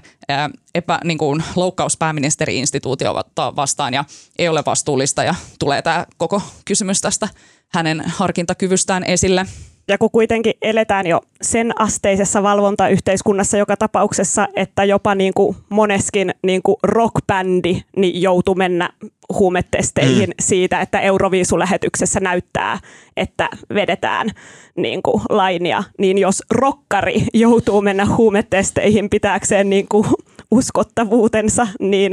[0.75, 4.05] epä, niin kuin loukkaus pääministeri-instituutiota vastaan ja
[4.39, 7.27] ei ole vastuullista ja tulee tämä koko kysymys tästä
[7.73, 9.45] hänen harkintakyvystään esille
[9.87, 16.33] ja kun kuitenkin eletään jo sen asteisessa valvontayhteiskunnassa joka tapauksessa, että jopa niin kuin moneskin
[16.43, 18.89] niin kuin rockbändi niin joutuu mennä
[19.33, 20.33] huumetesteihin mm.
[20.39, 22.79] siitä, että Euroviisulähetyksessä näyttää,
[23.17, 24.29] että vedetään
[24.75, 30.07] niin kuin lainia, niin jos rokkari joutuu mennä huumetesteihin pitääkseen niin kuin
[30.51, 32.11] uskottavuutensa, niin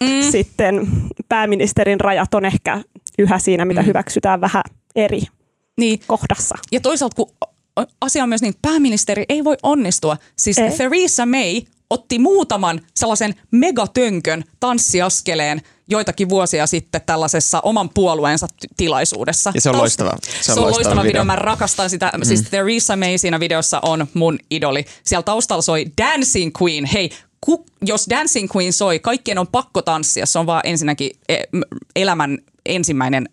[0.00, 0.22] mm.
[0.30, 0.88] sitten
[1.28, 2.80] pääministerin rajat on ehkä
[3.18, 3.86] yhä siinä, mitä mm.
[3.86, 4.62] hyväksytään vähän
[4.96, 5.22] eri
[5.80, 6.00] niin.
[6.06, 6.54] kohdassa.
[6.72, 7.32] Ja toisaalta kun
[8.00, 10.16] asia on myös niin, pääministeri ei voi onnistua.
[10.38, 10.70] Siis ei.
[10.70, 19.52] Theresa May otti muutaman sellaisen megatönkön tanssiaskeleen joitakin vuosia sitten tällaisessa oman puolueensa tilaisuudessa.
[19.54, 20.10] Ja se on loistava.
[20.10, 21.08] Se on, se on loistava, loistava video.
[21.08, 21.24] video.
[21.24, 22.12] Mä rakastan sitä.
[22.16, 22.24] Mm.
[22.24, 24.84] Siis Theresa May siinä videossa on mun idoli.
[25.04, 26.84] Siellä taustalla soi Dancing Queen.
[26.84, 30.26] Hei, ku, jos Dancing Queen soi, kaikkien on pakko tanssia.
[30.26, 31.36] Se on vaan ensinnäkin e,
[31.96, 33.28] elämän ensimmäinen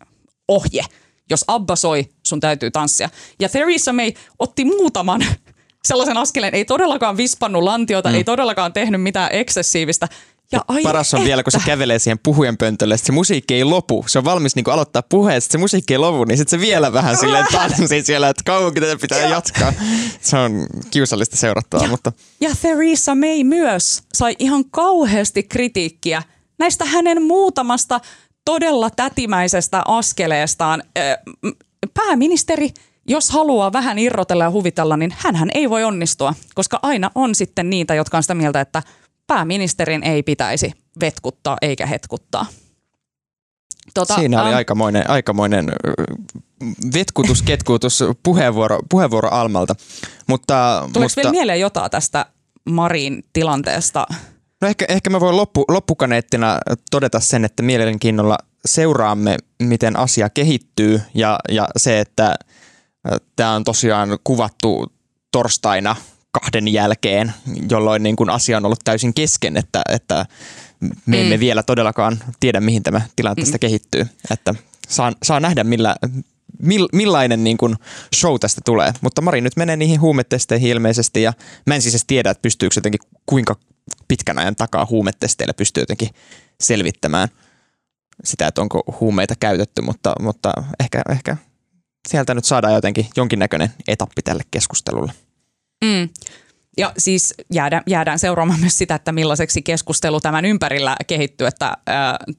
[0.48, 0.86] ohje.
[1.30, 3.10] Jos Abba soi, sun täytyy tanssia.
[3.40, 5.26] Ja Theresa May otti muutaman
[5.88, 8.16] sellaisen askeleen, ei todellakaan vispannut lantiota, mm.
[8.16, 10.08] ei todellakaan tehnyt mitään eksessiivistä.
[10.52, 11.28] Ja ai paras on että.
[11.28, 14.06] vielä, kun se kävelee siihen puhujan pöntölle, että se musiikki ei lopu.
[14.08, 17.18] Se on valmis niin aloittaa puheen, se musiikki ei lopu, niin sitten se vielä vähän
[17.18, 19.74] silleen tanssii siellä, että kauankin tätä pitää jatkaa.
[20.22, 21.86] Se on kiusallista seurattavaa.
[21.86, 22.12] Ja, mutta...
[22.42, 26.24] ja Theresa May myös sai ihan kauheasti kritiikkiä
[26.60, 28.00] näistä hänen muutamasta
[28.46, 30.84] todella tätimäisestä askeleestaan.
[31.94, 32.70] Pääministeri,
[33.08, 37.70] jos haluaa vähän irrotella ja huvitella, niin hän ei voi onnistua, koska aina on sitten
[37.70, 38.84] niitä, jotka on sitä mieltä, että–
[39.30, 42.46] pääministerin ei pitäisi vetkuttaa eikä hetkuttaa.
[43.94, 45.72] Tota, Siinä oli um, aikamoinen, aikamoinen
[46.94, 49.76] vetkutus, ketkutus puheenvuoro, puheenvuoro Almalta.
[50.28, 52.26] Mutta, Tuleeko mutta, vielä mieleen jotain tästä
[52.66, 54.08] Marin tilanteesta?
[54.62, 56.58] No ehkä, ehkä mä voin loppu, loppukaneettina
[56.92, 62.36] todeta sen, että mielenkiinnolla seuraamme, miten asia kehittyy ja, ja se, että
[63.36, 64.94] tämä on tosiaan kuvattu
[65.32, 65.96] torstaina
[66.32, 67.34] kahden jälkeen,
[67.70, 70.26] jolloin niin kuin asia on ollut täysin kesken, että, että
[71.06, 71.40] me emme mm.
[71.40, 73.60] vielä todellakaan tiedä, mihin tämä tilanne tästä mm.
[73.60, 74.08] kehittyy.
[74.32, 74.56] Että
[74.88, 75.96] saa, saa nähdä, millä,
[76.60, 77.76] mill, millainen niin kuin
[78.16, 78.94] show tästä tulee.
[79.02, 81.34] Mutta Mari nyt menee niihin huumetesteihin ilmeisesti ja
[81.66, 83.56] mä en siis tiedä, että pystyykö jotenkin kuinka
[84.08, 86.10] pitkän ajan takaa huumetesteillä pystyy jotenkin
[86.62, 87.30] selvittämään
[88.24, 91.38] sitä, että onko huumeita käytetty, mutta, mutta ehkä, ehkä
[92.08, 95.14] sieltä nyt saadaan jotenkin jonkinnäköinen etappi tälle keskustelulle.
[95.86, 96.10] Mm.
[96.78, 101.76] Ja siis jäädään, jäädään seuraamaan myös sitä, että millaiseksi keskustelu tämän ympärillä kehittyy, että äh,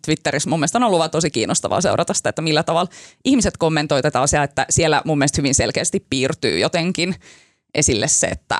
[0.05, 2.91] Twitterissä mun mielestä on ollut tosi kiinnostavaa seurata sitä, että millä tavalla
[3.25, 7.15] ihmiset kommentoivat tätä asiaa, että siellä mun mielestä hyvin selkeästi piirtyy jotenkin
[7.75, 8.59] esille se, että,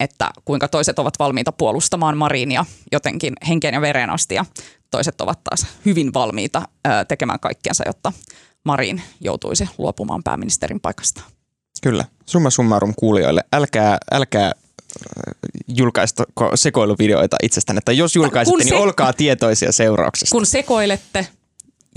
[0.00, 4.44] että kuinka toiset ovat valmiita puolustamaan Marinia jotenkin henkeen ja vereen asti ja
[4.90, 6.62] toiset ovat taas hyvin valmiita
[7.08, 8.12] tekemään kaikkiansa, jotta
[8.64, 11.22] Marin joutuisi luopumaan pääministerin paikasta.
[11.82, 12.04] Kyllä.
[12.26, 13.44] Summa summarum kuulijoille.
[13.52, 14.52] Älkää, älkää
[15.68, 18.74] julkaista sekoiluvideoita itsestään, että jos julkaisette, niin se...
[18.74, 20.32] niin olkaa tietoisia seurauksista.
[20.34, 21.26] Kun sekoilette,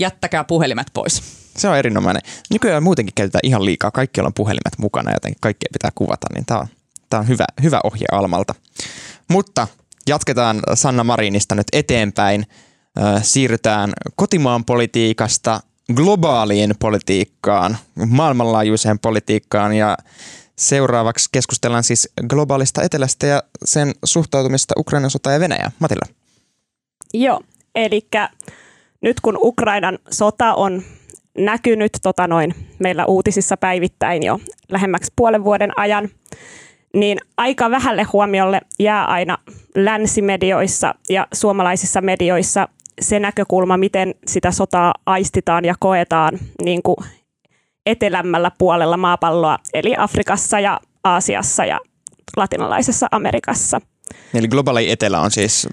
[0.00, 1.22] jättäkää puhelimet pois.
[1.56, 2.22] Se on erinomainen.
[2.50, 3.90] Nykyään muutenkin käytetään ihan liikaa.
[3.90, 6.66] Kaikkialla on puhelimet mukana, joten kaikkea pitää kuvata, niin tämä on,
[7.10, 8.54] tää on hyvä, hyvä ohje Almalta.
[9.30, 9.66] Mutta
[10.08, 12.46] jatketaan Sanna Marinista nyt eteenpäin.
[13.22, 15.60] Siirrytään kotimaan politiikasta
[15.94, 19.96] globaaliin politiikkaan, maailmanlaajuiseen politiikkaan ja
[20.56, 25.72] seuraavaksi keskustellaan siis globaalista etelästä ja sen suhtautumista Ukrainan sota ja Venäjä.
[25.78, 26.14] Matilla.
[27.14, 27.40] Joo,
[27.74, 28.08] eli
[29.00, 30.82] nyt kun Ukrainan sota on
[31.38, 36.08] näkynyt tota noin, meillä uutisissa päivittäin jo lähemmäksi puolen vuoden ajan,
[36.94, 39.38] niin aika vähälle huomiolle jää aina
[39.74, 42.68] länsimedioissa ja suomalaisissa medioissa
[43.00, 46.96] se näkökulma, miten sitä sotaa aistitaan ja koetaan niin kuin
[47.86, 51.80] etelämmällä puolella maapalloa, eli Afrikassa ja Aasiassa ja
[52.36, 53.80] latinalaisessa Amerikassa.
[54.34, 55.68] Eli globaali etelä on siis,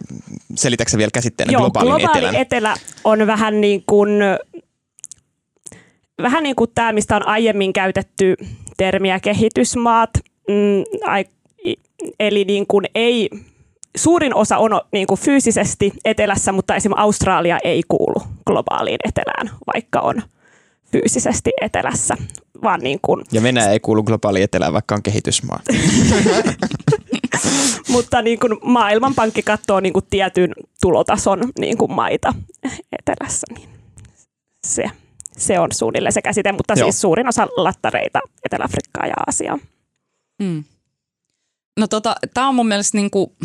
[0.56, 2.36] selitätkö vielä käsitteenä Joo, globaalin globaali etelän?
[2.36, 4.10] etelä on vähän niin kuin,
[6.22, 8.36] vähän niin kuin tämä, mistä on aiemmin käytetty
[8.78, 10.10] termiä kehitysmaat,
[10.48, 10.84] mm,
[12.20, 13.30] eli niin kuin ei
[13.98, 20.00] suurin osa on niin kuin fyysisesti etelässä, mutta esimerkiksi Australia ei kuulu globaaliin etelään, vaikka
[20.00, 20.22] on
[20.92, 22.16] fyysisesti etelässä.
[22.64, 23.26] Vaan niin kuin...
[23.32, 25.60] Ja Venäjä ei kuulu globaaliin etelään, vaikka on kehitysmaa.
[27.94, 32.34] mutta niin kuin Maailmanpankki katsoo niin kuin tietyn tulotason niin kuin maita
[33.00, 33.48] etelässä.
[33.54, 33.70] Niin
[34.66, 34.84] se,
[35.38, 36.86] se on suunnilleen se käsite, mutta Joo.
[36.86, 39.60] siis suurin osa lattareita Etelä-Afrikkaa ja Aasiaa.
[40.40, 40.64] Mm.
[41.80, 43.36] No tota, tämä on mun mielestä niinku,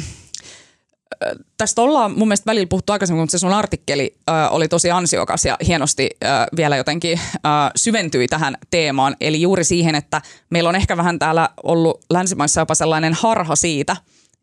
[1.57, 5.45] tästä ollaan mun mielestä välillä puhuttu aikaisemmin, mutta se sun artikkeli äh, oli tosi ansiokas
[5.45, 9.17] ja hienosti äh, vielä jotenkin äh, syventyi tähän teemaan.
[9.21, 13.97] Eli juuri siihen, että meillä on ehkä vähän täällä ollut länsimaissa jopa sellainen harha siitä,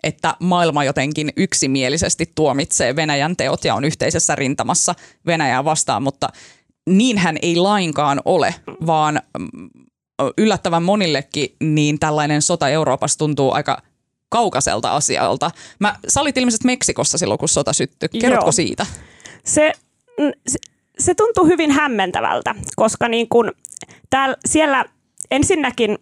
[0.04, 6.30] että maailma jotenkin yksimielisesti tuomitsee Venäjän teot ja on yhteisessä rintamassa Venäjää vastaan, mutta
[6.90, 8.56] niinhän ei lainkaan ole,
[8.86, 9.22] vaan
[10.38, 13.82] yllättävän monillekin niin tällainen sota Euroopassa tuntuu aika
[14.30, 15.52] kaukaiselta asialta.
[15.80, 18.10] Mä, sä olit ilmeisesti Meksikossa silloin, kun sota syttyi.
[18.10, 18.52] Kerrotko Joo.
[18.52, 18.86] siitä?
[19.44, 19.72] Se,
[20.48, 20.60] se,
[21.00, 23.52] se tuntuu hyvin hämmentävältä, koska niin kun
[24.10, 24.86] täällä, siellä
[25.32, 25.98] ensinnäkin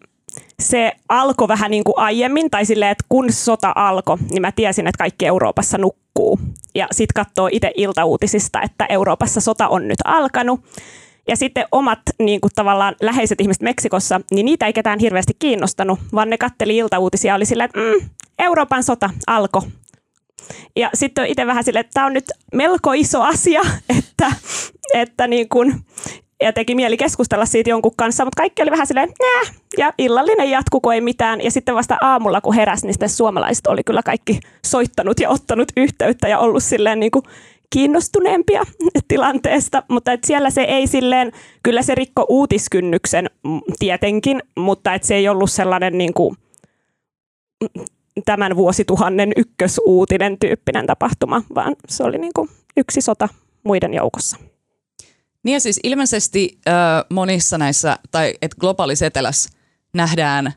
[0.59, 4.87] se alkoi vähän niin kuin aiemmin, tai silleen, että kun sota alkoi, niin mä tiesin,
[4.87, 6.39] että kaikki Euroopassa nukkuu.
[6.75, 10.59] Ja sitten katsoo itse iltauutisista, että Euroopassa sota on nyt alkanut.
[11.27, 15.99] Ja sitten omat niin kuin tavallaan läheiset ihmiset Meksikossa, niin niitä ei ketään hirveästi kiinnostanut,
[16.13, 18.09] vaan ne katteli iltauutisia ja oli silleen, että mm,
[18.39, 19.61] Euroopan sota alkoi.
[20.75, 23.61] Ja sitten itse vähän silleen, että tämä on nyt melko iso asia,
[23.97, 24.31] että,
[24.93, 25.75] että niin kuin,
[26.41, 29.53] ja teki mieli keskustella siitä jonkun kanssa, mutta kaikki oli vähän silleen, Nää.
[29.77, 31.41] ja illallinen jatku, kun ei mitään.
[31.41, 35.71] Ja sitten vasta aamulla, kun heräs, niin sitten suomalaiset oli kyllä kaikki soittanut ja ottanut
[35.77, 37.25] yhteyttä ja ollut silleen niin kuin
[37.69, 38.63] kiinnostuneempia
[39.07, 41.31] tilanteesta, mutta et siellä se ei silleen,
[41.63, 43.29] kyllä se rikko uutiskynnyksen
[43.79, 46.35] tietenkin, mutta et se ei ollut sellainen niin kuin
[48.25, 53.29] tämän vuosituhannen ykkösuutinen tyyppinen tapahtuma, vaan se oli niin kuin yksi sota
[53.63, 54.37] muiden joukossa.
[55.43, 56.73] Niin ja siis ilmeisesti äh,
[57.09, 59.49] monissa näissä, tai että globaalissa etelässä
[59.93, 60.53] nähdään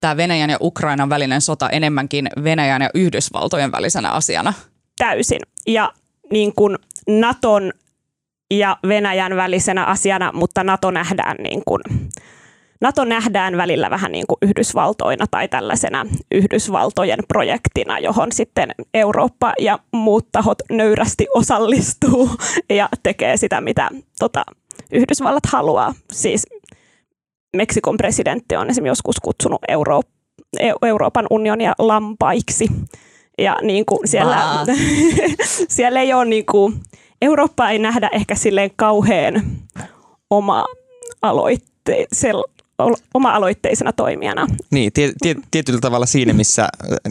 [0.00, 4.52] tämä Venäjän ja Ukrainan välinen sota enemmänkin Venäjän ja Yhdysvaltojen välisenä asiana.
[4.98, 5.40] Täysin.
[5.66, 5.92] Ja
[6.32, 6.76] niin kuin
[7.08, 7.72] Naton
[8.50, 11.80] ja Venäjän välisenä asiana, mutta Nato nähdään niin kuin
[12.80, 19.78] NATO nähdään välillä vähän niin kuin Yhdysvaltoina tai tällaisena Yhdysvaltojen projektina, johon sitten Eurooppa ja
[19.92, 22.30] muut tahot nöyrästi osallistuu
[22.70, 24.44] ja tekee sitä, mitä tota,
[24.92, 25.94] Yhdysvallat haluaa.
[26.12, 26.46] Siis
[27.56, 30.02] Meksikon presidentti on esimerkiksi joskus kutsunut Euro-
[30.82, 32.66] Euroopan unionia lampaiksi.
[33.38, 34.36] Ja niin kuin siellä,
[35.68, 36.74] siellä ei ole niin kuin,
[37.22, 39.42] Eurooppa ei nähdä ehkä silleen kauhean
[40.30, 40.64] oma
[41.22, 42.44] aloitteisella
[43.14, 44.46] oma-aloitteisena toimijana.
[44.70, 46.68] Niin, tie, tie, tietyllä tavalla siinä, missä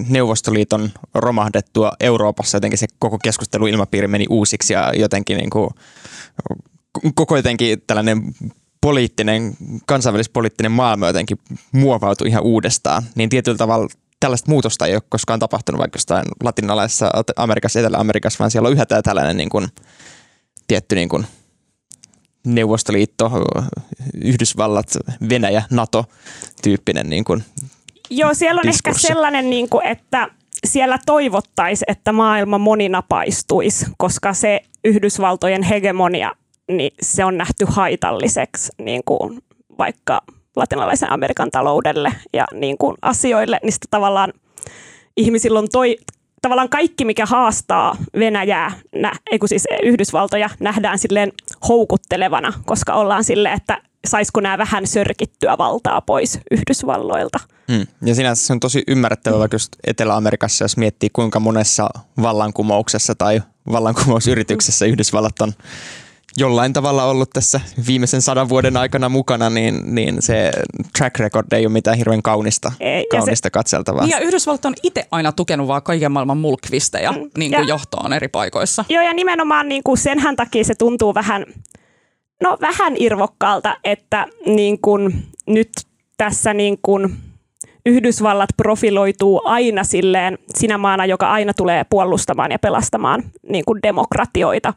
[0.10, 5.70] Neuvostoliiton romahdettua Euroopassa jotenkin se koko keskusteluilmapiiri meni uusiksi ja jotenkin niin kuin,
[7.16, 8.22] koko jotenkin tällainen
[8.82, 9.54] poliittinen,
[9.86, 11.38] kansainvälispoliittinen maailma jotenkin
[11.72, 13.88] muovautui ihan uudestaan, niin tietyllä tavalla
[14.24, 18.86] tällaista muutosta ei ole koskaan tapahtunut vaikka jostain latinalaisessa Amerikassa, Etelä-Amerikassa, vaan siellä on yhä
[18.86, 19.68] tällainen niin kuin,
[20.68, 21.28] tietty niin kuin,
[22.46, 23.32] Neuvostoliitto,
[24.24, 24.98] Yhdysvallat,
[25.30, 27.44] Venäjä, NATO-tyyppinen niin kuin
[28.10, 29.08] Joo, siellä on diskurssi.
[29.08, 30.28] ehkä sellainen, niin kuin, että
[30.66, 36.32] siellä toivottaisiin, että maailma moninapaistuisi, koska se Yhdysvaltojen hegemonia,
[36.68, 39.44] niin se on nähty haitalliseksi niin kuin
[39.78, 40.22] vaikka
[40.56, 44.34] latinalaisen Amerikan taloudelle ja niin kuin asioille, niin tavallaan
[45.18, 45.98] ihmisillä on toi,
[46.42, 49.12] tavallaan kaikki, mikä haastaa Venäjää, nä,
[49.46, 51.32] siis Yhdysvaltoja, nähdään silleen
[51.68, 57.40] houkuttelevana, koska ollaan silleen, että saisiko nämä vähän sörkittyä valtaa pois Yhdysvalloilta.
[57.68, 57.88] Mm.
[58.06, 61.90] Ja sinänsä se on tosi ymmärrettävää, vaikka just Etelä-Amerikassa, jos miettii kuinka monessa
[62.22, 65.54] vallankumouksessa tai vallankumousyrityksessä Yhdysvallat on
[66.38, 70.52] jollain tavalla ollut tässä viimeisen sadan vuoden aikana mukana, niin, niin se
[70.98, 74.04] track record ei ole mitään hirveän kaunista, ei, kaunista se, katseltavaa.
[74.04, 78.14] Niin ja Yhdysvallat on itse aina tukenut vaan kaiken maailman mulkvisteja mm, niin kuin johtoon
[78.14, 78.86] eri paikoissa.
[78.90, 81.46] Joo ja nimenomaan niin kuin senhän takia se tuntuu vähän,
[82.44, 85.72] no vähän irvokkaalta, että niin kuin nyt
[86.18, 87.16] tässä niin kuin
[87.86, 94.74] Yhdysvallat profiloituu aina silleen sinä maana, joka aina tulee puolustamaan ja pelastamaan niin kuin demokratioita,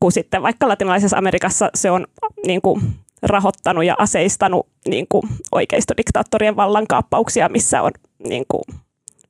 [0.00, 2.06] kun sitten vaikka latinalaisessa Amerikassa se on
[2.46, 2.82] niin kuin
[3.22, 7.90] rahoittanut ja aseistanut niin kuin oikeistodiktaattorien vallankaappauksia, missä on
[8.28, 8.62] niin kuin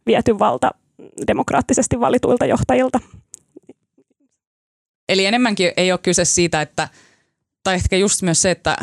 [0.07, 0.71] viety valta
[1.27, 3.01] demokraattisesti valituilta johtajilta.
[5.09, 6.89] Eli enemmänkin ei ole kyse siitä, että,
[7.63, 8.77] tai ehkä just myös se, että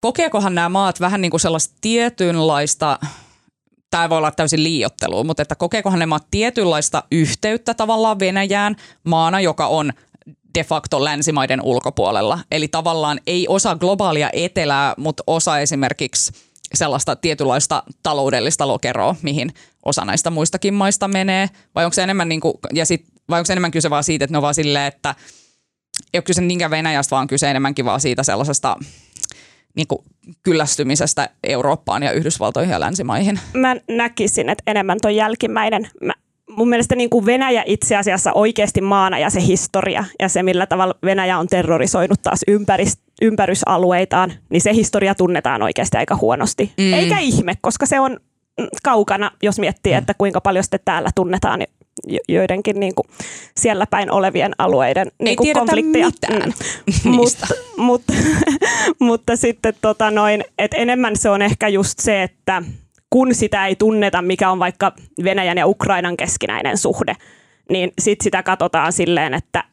[0.00, 2.98] kokeekohan nämä maat vähän niin kuin sellaista tietynlaista,
[3.90, 9.40] tämä voi olla täysin liiottelua, mutta että kokeekohan ne maat tietynlaista yhteyttä tavallaan Venäjään maana,
[9.40, 9.92] joka on
[10.54, 12.38] de facto länsimaiden ulkopuolella.
[12.50, 16.32] Eli tavallaan ei osa globaalia etelää, mutta osa esimerkiksi
[16.74, 21.50] sellaista tietynlaista taloudellista lokeroa, mihin osa näistä muistakin maista menee.
[21.74, 24.24] Vai onko se enemmän, niin kuin, ja sit, vai onko se enemmän kyse vaan siitä,
[24.24, 25.14] että ne on vaan silleen, että
[26.14, 28.76] ei ole kyse niinkään Venäjästä, vaan kyse enemmänkin vaan siitä sellaisesta
[29.76, 30.04] niin kuin
[30.42, 33.40] kyllästymisestä Eurooppaan ja Yhdysvaltoihin ja länsimaihin?
[33.54, 35.88] Mä näkisin, että enemmän tuon jälkimmäinen.
[36.04, 36.12] Mä,
[36.50, 40.66] mun mielestä niin kuin Venäjä itse asiassa oikeasti maana ja se historia ja se, millä
[40.66, 46.72] tavalla Venäjä on terrorisoinut taas ympäris, ympärysalueitaan, niin se historia tunnetaan oikeasti aika huonosti.
[46.78, 46.92] Mm.
[46.92, 48.20] Eikä ihme, koska se on
[48.82, 51.60] kaukana, jos miettii, että kuinka paljon sitten täällä tunnetaan
[52.28, 53.06] joidenkin niin kuin
[53.56, 56.06] siellä päin olevien alueiden niin kuin konflikteja.
[56.06, 56.52] mitään
[57.04, 57.10] mm.
[57.16, 58.12] mutta, mutta,
[58.98, 62.62] mutta sitten tota noin, että enemmän se on ehkä just se, että
[63.10, 64.92] kun sitä ei tunneta, mikä on vaikka
[65.24, 67.16] Venäjän ja Ukrainan keskinäinen suhde,
[67.70, 69.64] niin sitten sitä katsotaan silleen, että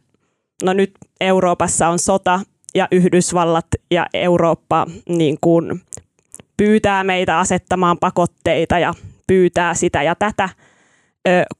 [0.63, 2.39] no nyt Euroopassa on sota
[2.75, 5.81] ja Yhdysvallat ja Eurooppa niin kuin
[6.57, 8.93] pyytää meitä asettamaan pakotteita ja
[9.27, 10.49] pyytää sitä ja tätä,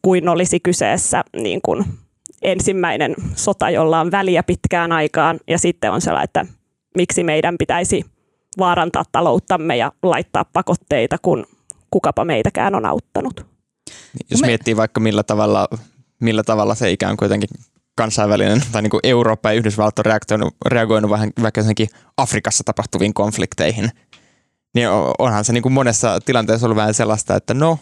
[0.02, 1.86] kuin olisi kyseessä niin kuin
[2.42, 5.40] ensimmäinen sota, jolla on väliä pitkään aikaan.
[5.48, 6.46] Ja sitten on sellainen, että
[6.98, 8.06] miksi meidän pitäisi
[8.58, 11.46] vaarantaa talouttamme ja laittaa pakotteita, kun
[11.92, 13.46] kukapa meitäkään on auttanut.
[14.32, 15.68] Jos miettii vaikka millä tavalla,
[16.22, 17.50] millä tavalla se ikään kuin jotenkin
[17.96, 21.62] kansainvälinen tai niin kuin Eurooppa ja Yhdysvallat on reagoinut, reagoinut vähän vaikka
[22.18, 23.90] Afrikassa tapahtuviin konflikteihin,
[24.76, 24.90] niin
[25.20, 27.80] onhan se niin kuin monessa tilanteessa ollut vähän sellaista, että no,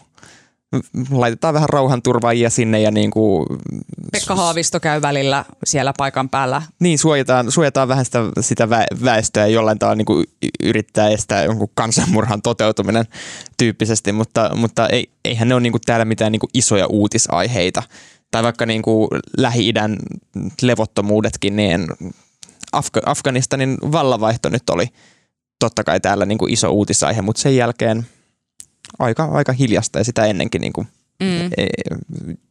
[1.10, 3.46] laitetaan vähän rauhanturvaajia sinne ja niin kuin...
[4.12, 6.62] Pekka Haavisto käy välillä siellä paikan päällä.
[6.80, 8.68] Niin, suojataan, suojataan vähän sitä, sitä
[9.04, 10.26] väestöä jollain tavalla niin kuin
[10.62, 13.04] yrittää estää jonkun kansanmurhan toteutuminen
[13.56, 17.82] tyyppisesti, mutta, mutta ei, eihän ne ole niin kuin täällä mitään niin kuin isoja uutisaiheita.
[18.30, 19.96] Tai vaikka niin kuin Lähi-idän
[20.62, 21.86] levottomuudetkin, niin
[22.76, 24.86] Afga- Afganistanin vallavaihto nyt oli
[25.60, 28.06] totta kai täällä niin kuin iso uutisaihe, mutta sen jälkeen–
[28.98, 30.86] aika, aika hiljasta ja sitä ennenkin niin kuin,
[31.20, 31.46] mm.
[31.56, 31.66] E,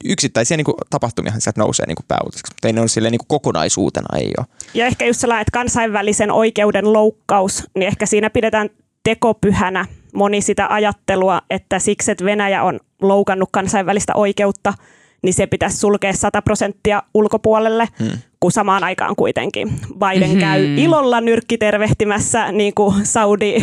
[0.05, 3.19] yksittäisiä niin kuin, tapahtumia sieltä nousee niin kuin pääuutiseksi, mutta ei ne ole silleen niin
[3.19, 4.45] kuin kokonaisuutena ei ole.
[4.73, 8.69] Ja ehkä just sellainen, että kansainvälisen oikeuden loukkaus, niin ehkä siinä pidetään
[9.03, 14.73] tekopyhänä moni sitä ajattelua, että siksi, että Venäjä on loukannut kansainvälistä oikeutta–
[15.25, 18.19] niin se pitäisi sulkea 100 prosenttia ulkopuolelle, hmm.
[18.45, 20.39] Kun samaan aikaan kuitenkin Biden hmm.
[20.39, 23.55] käy ilolla nyrkkitervehtimässä niin kuin Saudi,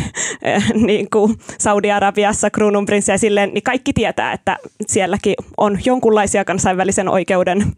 [0.47, 7.73] äh, niin kuin Saudi-Arabiassa kruununprinssiä silleen, niin kaikki tietää, että sielläkin on jonkunlaisia kansainvälisen oikeuden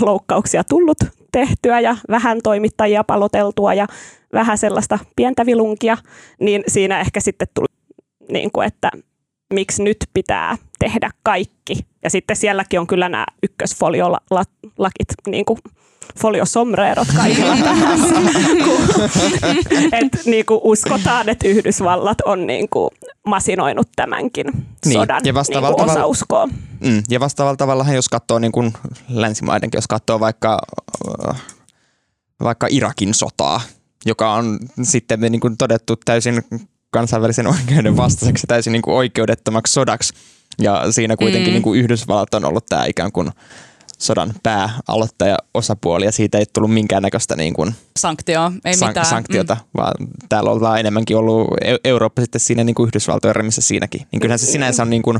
[0.00, 0.98] loukkauksia tullut
[1.32, 3.86] tehtyä ja vähän toimittajia paloteltua ja
[4.32, 5.96] vähän sellaista pientä vilunkia,
[6.40, 7.66] niin siinä ehkä sitten tuli,
[8.32, 8.90] niin kuin, että
[9.54, 11.74] miksi nyt pitää tehdä kaikki.
[12.02, 15.58] Ja sitten sielläkin on kyllä nämä ykkösfoliolakit, niin kuin
[16.18, 18.14] foliosomreerot kaikilla päässä.
[19.92, 22.90] et, niin kuin uskotaan, että Yhdysvallat on niin kuin
[23.26, 24.46] masinoinut tämänkin
[24.84, 26.46] niin, sodan ja niin kuin osauskoa.
[26.80, 28.72] Mm, ja vastaavalla tavalla, jos katsoo niin kuin
[29.08, 30.58] länsimaidenkin, jos katsoo vaikka,
[31.28, 31.42] äh,
[32.42, 33.60] vaikka Irakin sotaa,
[34.06, 36.42] joka on sitten niin kuin todettu täysin
[36.90, 40.14] kansainvälisen oikeuden vastaiseksi täysin niin kuin oikeudettomaksi sodaksi.
[40.62, 41.52] Ja siinä kuitenkin mm.
[41.52, 43.30] niin kuin Yhdysvallat on ollut tämä ikään kuin
[43.98, 49.06] sodan pääaloittaja osapuoli ja siitä ei tullut minkäännäköistä niin kuin Sanktio, ei san- mitään.
[49.06, 49.60] sanktiota, mm.
[49.76, 49.94] vaan
[50.28, 51.48] täällä ollaan enemmänkin ollut
[51.84, 54.06] Eurooppa sitten siinä niin kuin Yhdysvaltojen remissä siinäkin.
[54.12, 55.18] Niin kyllähän se sinänsä on niin kuin,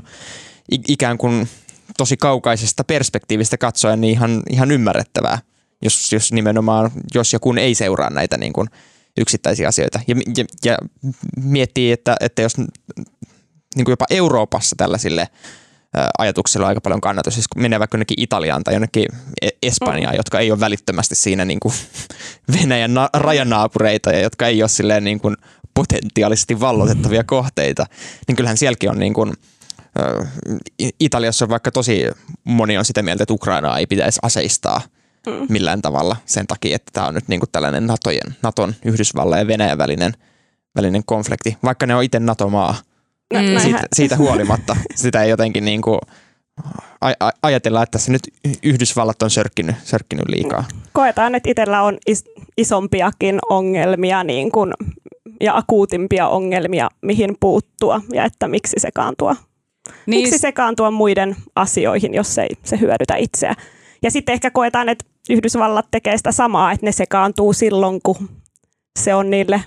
[0.88, 1.48] ikään kuin
[1.96, 5.38] tosi kaukaisesta perspektiivistä katsoen niin ihan, ihan ymmärrettävää,
[5.82, 8.68] jos, jos nimenomaan, jos ja kun ei seuraa näitä niin kuin
[9.16, 10.00] yksittäisiä asioita.
[10.06, 10.78] Ja, ja, ja
[11.36, 15.28] miettii, että, että jos niin kuin jopa Euroopassa tällaisille
[16.18, 17.34] ajatuksilla on aika paljon kannatus.
[17.34, 19.08] Siis kun menee vaikka jonnekin Italiaan tai jonnekin
[19.42, 20.16] e- Espanjaan, mm.
[20.16, 21.74] jotka ei ole välittömästi siinä niin kuin
[22.60, 25.36] Venäjän na- rajanaapureita ja jotka ei ole silleen niin kuin
[25.74, 27.86] potentiaalisesti vallotettavia kohteita,
[28.28, 29.34] niin kyllähän sielläkin on niin kuin,
[31.00, 32.04] Italiassa on vaikka tosi
[32.44, 34.80] moni on sitä mieltä, että Ukrainaa ei pitäisi aseistaa–
[35.26, 35.46] mm.
[35.48, 39.46] millään tavalla sen takia, että tämä on nyt niin kuin tällainen NATOjen, NATOn, Yhdysvallan ja
[39.46, 40.12] Venäjän välinen,
[40.76, 42.74] välinen konflikti, vaikka ne on itse NATO-maa.
[43.34, 43.60] Mm.
[43.60, 45.98] Siitä, siitä huolimatta sitä ei jotenkin niin kuin
[47.04, 48.22] aj- ajatella, että se nyt
[48.62, 50.64] Yhdysvallat on sörkkinyt, sörkkinyt liikaa.
[50.92, 52.24] Koetaan, että itsellä on is-
[52.56, 54.72] isompiakin ongelmia niin kuin,
[55.40, 59.36] ja akuutimpia ongelmia, mihin puuttua ja että miksi sekaantua.
[60.06, 60.22] Niin.
[60.22, 63.54] Miksi sekaantua muiden asioihin, jos ei se hyödytä itseä.
[64.02, 68.28] Ja sitten ehkä koetaan, että Yhdysvallat tekee sitä samaa, että ne sekaantuu silloin, kun
[68.98, 69.62] se on niille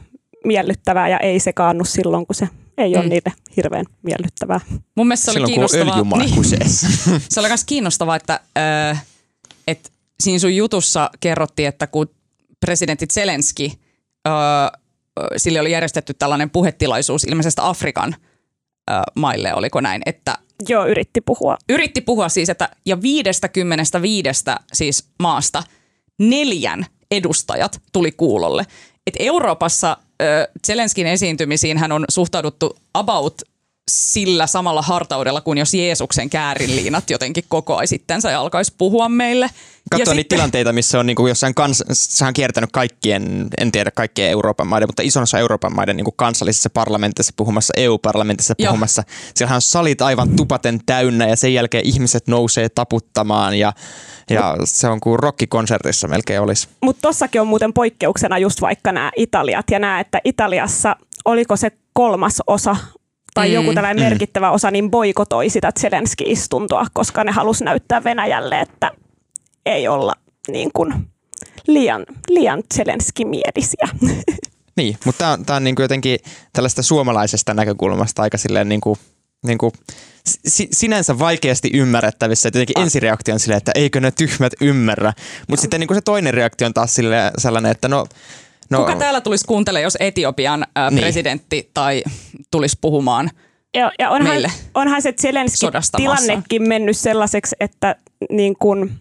[0.46, 3.10] miellyttävää ja ei sekaannu silloin, kun se ei ole mm.
[3.10, 4.60] niille hirveän miellyttävää.
[4.96, 6.20] Mun mielestä se oli silloin, kiinnostavaa.
[6.20, 9.06] Niin, se oli myös kiinnostavaa, että, äh,
[9.68, 12.10] että siinä sun jutussa kerrottiin, että kun
[12.60, 13.80] presidentti Zelenski,
[14.28, 14.82] äh,
[15.38, 18.16] sille oli järjestetty tällainen puhetilaisuus ilmeisesti Afrikan
[18.92, 20.38] äh, maille, oliko näin, että
[20.70, 21.58] Joo, yritti puhua.
[21.70, 23.50] Yritti puhua siis, että ja viidestä
[24.02, 25.64] viidestä siis maasta
[26.20, 28.66] neljän edustajat tuli kuulolle.
[29.08, 29.98] Et Euroopassa
[30.68, 33.42] Zelenskin esiintymisiin hän on suhtauduttu about
[33.90, 39.50] sillä samalla hartaudella kuin jos Jeesuksen käärinliinat jotenkin kokoaisi itsensä ja alkaisi puhua meille.
[39.92, 40.38] Katsoa niitä sitten...
[40.38, 44.90] tilanteita, missä on niin jossain kans, sehän on kiertänyt kaikkien, en tiedä kaikkien Euroopan maiden,
[44.90, 49.04] mutta isossa Euroopan maiden niin kansallisissa parlamentissa puhumassa, EU-parlamentissa puhumassa.
[49.08, 49.32] Joo.
[49.36, 53.74] Siellähän on salit aivan tupaten täynnä ja sen jälkeen ihmiset nousee taputtamaan ja,
[54.30, 56.68] ja Mut, se on kuin rockikonsertissa melkein olisi.
[56.82, 61.72] Mutta tossakin on muuten poikkeuksena just vaikka nämä Italiat ja nämä, että Italiassa oliko se
[61.94, 62.76] kolmas osa
[63.34, 63.54] tai mm.
[63.54, 64.10] joku tällainen mm.
[64.10, 68.92] merkittävä osa niin boikotoi sitä Zelenski-istuntoa, koska ne halusi näyttää Venäjälle, että
[69.66, 70.14] ei olla
[70.48, 70.94] niin kuin
[71.68, 73.88] liian, liian Zelenski-mielisiä.
[74.78, 76.20] Niin, mutta tämä on, tää on niinku jotenkin
[76.54, 78.98] tällaista suomalaisesta näkökulmasta aika silleen niinku,
[79.46, 79.74] niinku
[80.48, 82.48] si- sinänsä vaikeasti ymmärrettävissä.
[82.48, 85.14] Että jotenkin ensireaktio on silleen, että eikö ne tyhmät ymmärrä.
[85.48, 88.06] Mutta sitten niinku se toinen reaktio on taas silleen sellainen, että no...
[88.72, 91.00] no Kuka täällä tulisi kuuntelemaan, jos Etiopian ä, Niin.
[91.02, 92.04] presidentti tai
[92.52, 93.30] tulisi puhumaan?
[93.78, 97.96] Ja, ja onhan, meille onhan se Zelenskin tilannekin mennyt sellaiseksi, että
[98.30, 98.92] niin kuin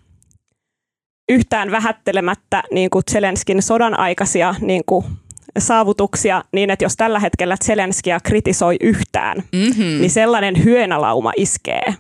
[1.29, 5.05] yhtään vähättelemättä niin kuin Zelenskin sodan aikaisia niin kuin
[5.59, 9.85] saavutuksia, niin että jos tällä hetkellä Zelenskia kritisoi yhtään, Mm-hmm.
[10.01, 11.95] niin sellainen hyönälauma iskee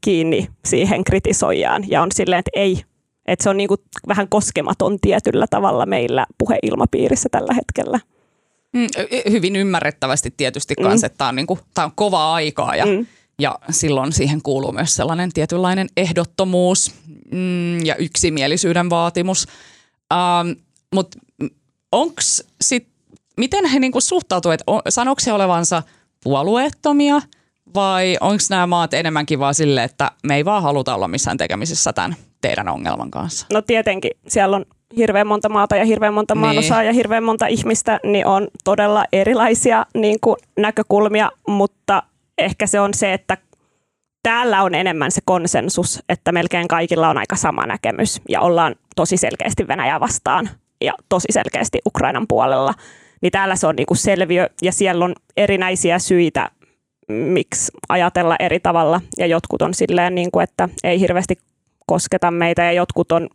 [0.00, 2.84] kiinni siihen kritisoijaan ja on silleen, että ei,
[3.26, 8.00] että se on niin kuin vähän koskematon tietyllä tavalla meillä puheilmapiirissä tällä hetkellä.
[8.72, 8.86] Mm,
[9.30, 10.86] hyvin ymmärrettävästi tietysti Mm.
[11.06, 13.06] että tämä on, niinku, on kovaa aikaa ja, Mm.
[13.38, 16.94] ja silloin siihen kuuluu myös sellainen tietynlainen ehdottomuus
[17.32, 19.46] mm, ja yksimielisyyden vaatimus.
[20.12, 20.50] Ähm,
[20.94, 21.18] Mutta
[21.92, 22.88] onks sit,
[23.36, 25.82] miten he niinku suhtautuu, että sanoiko he olevansa
[26.24, 27.22] puolueettomia
[27.74, 31.92] vai onko nämä maat enemmänkin vaan silleen, että me ei vaan haluta olla missään tekemisissä
[31.92, 33.46] tämän teidän ongelman kanssa?
[33.52, 34.64] No tietenkin, siellä on
[34.96, 36.40] hirveän monta maata ja hirveän monta Niin.
[36.40, 42.02] maanosaa ja hirveän monta ihmistä, niin on todella erilaisia niin kuin, näkökulmia, mutta
[42.38, 43.36] ehkä se on se, että
[44.22, 49.16] täällä on enemmän se konsensus, että melkein kaikilla on aika sama näkemys ja ollaan tosi
[49.16, 50.50] selkeästi Venäjää vastaan
[50.80, 52.74] ja tosi selkeästi Ukrainan puolella.
[53.22, 56.50] Niin täällä se on niin kuin selviö ja siellä on erinäisiä syitä,
[57.08, 59.00] miksi ajatella eri tavalla.
[59.18, 61.38] Ja jotkut on silleen, niin kuin, että ei hirveästi
[61.86, 63.28] kosketa meitä ja jotkut on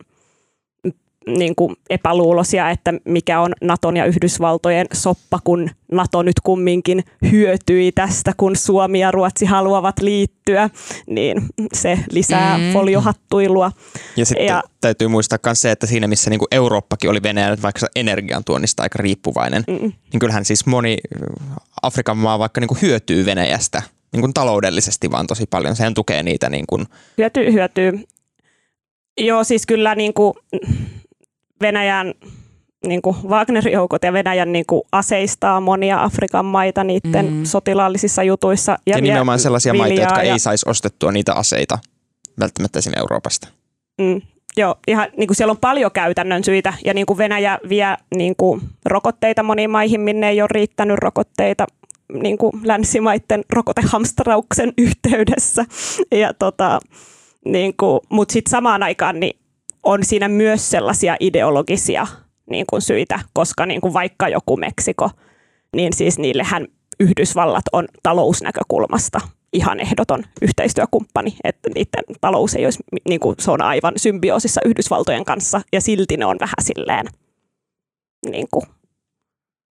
[1.26, 7.92] niin kuin epäluuloisia, että mikä on Naton ja Yhdysvaltojen soppa, kun Nato nyt kumminkin hyötyi
[7.92, 10.70] tästä, kun Suomi ja Ruotsi haluavat liittyä,
[11.06, 11.42] niin
[11.72, 12.72] se lisää Mm.
[12.72, 13.72] foliohattuilua.
[14.16, 14.62] Ja sitten ja.
[14.80, 19.64] Täytyy muistaa myös se, että siinä missä niinku Eurooppakin oli Venäjän vaikka energiantuonnista aika riippuvainen,
[19.68, 19.92] Mm.
[20.12, 20.96] niin kyllähän siis moni
[21.82, 25.76] Afrikan maa vaikka niinku hyötyy Venäjästä niinku taloudellisesti vaan tosi paljon.
[25.76, 26.84] Sehän tukee niitä niinku,
[27.18, 28.04] Hyötyy, hyötyy.
[29.20, 30.34] Joo, siis kyllä niin kuin
[31.60, 32.14] Venäjän
[32.86, 37.44] niin kuin Wagner-joukot ja Venäjän niin kuin aseistaa monia Afrikan maita niiden Mm.
[37.44, 38.78] sotilaallisissa jutuissa.
[38.86, 41.78] ja, ja nimenomaan sellaisia maita, jotka ja- ei saisi ostettua niitä aseita
[42.40, 43.48] välttämättä sinne Euroopasta.
[44.00, 44.20] Mm,
[44.56, 48.34] joo, ihan niin kuin siellä on paljon käytännön syitä ja niin kuin Venäjä vie niin
[48.36, 51.66] kuin rokotteita moniin maihin, minne ei ole riittänyt rokotteita
[52.22, 55.64] niin kuin länsimaiden rokotehamstrauksen yhteydessä.
[56.20, 56.80] Ja tota,
[57.44, 59.40] niin kuin, mutta sitten samaan aikaan niin
[59.82, 62.06] on siinä myös sellaisia ideologisia
[62.50, 65.10] niin kuin syitä, koska niin kuin vaikka joku Meksiko,
[65.76, 66.66] niin siis niillehän
[67.00, 69.20] Yhdysvallat on talousnäkökulmasta
[69.52, 72.78] ihan ehdoton yhteistyökumppani, että niiden talous ei olisi,
[73.08, 77.06] niin kuin, se on aivan symbioosissa Yhdysvaltojen kanssa ja silti ne on vähän silleen,
[78.30, 78.66] niin kuin,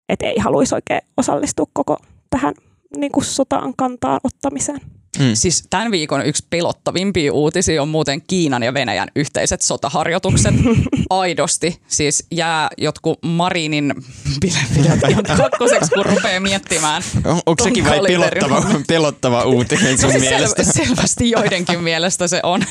[0.09, 1.97] että ei haluaisi oikein osallistua koko
[2.31, 2.55] tähän
[2.97, 4.81] niin kuin sotaan kantaan ottamiseen.
[5.19, 5.35] Mm.
[5.35, 10.55] Siis tämän viikon yksi pelottavimpia uutisia on muuten Kiinan ja Venäjän yhteiset sotaharjoitukset.
[11.11, 11.81] Aidosti.
[11.89, 13.95] Siis jää jotkut Marinin
[14.41, 17.03] bilepilet ihan kakkoseksi, kun rupeaa miettimään.
[17.25, 20.63] On, onko sekin vai pelottava, pelottava uutinen sun mielestä?
[20.63, 22.63] Sel- selvästi joidenkin mielestä se on.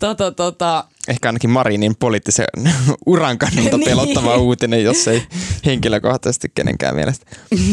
[0.00, 2.46] tota, tota, Ehkä ainakin Marinin poliittisen
[3.06, 3.88] uran kannalta Niin.
[3.88, 5.22] pelottava uutinen, jos ei
[5.66, 7.26] henkilökohtaisesti kenenkään mielestä.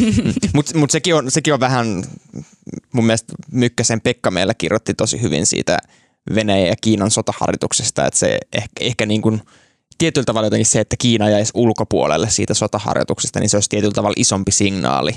[0.56, 2.04] Mutta mut sekin, on, sekin on vähän,
[2.94, 5.78] mun mielestä Mykkäsen Pekka meillä kirjoitti tosi hyvin siitä
[6.36, 9.42] Venäjän ja Kiinan sotaharjoituksesta, että se ehkä, ehkä niin kuin
[9.98, 14.16] tietyllä tavalla jotenkin se, että Kiina jäisi ulkopuolelle siitä sotaharjoituksesta, niin se olisi tietyllä tavalla
[14.18, 15.12] isompi signaali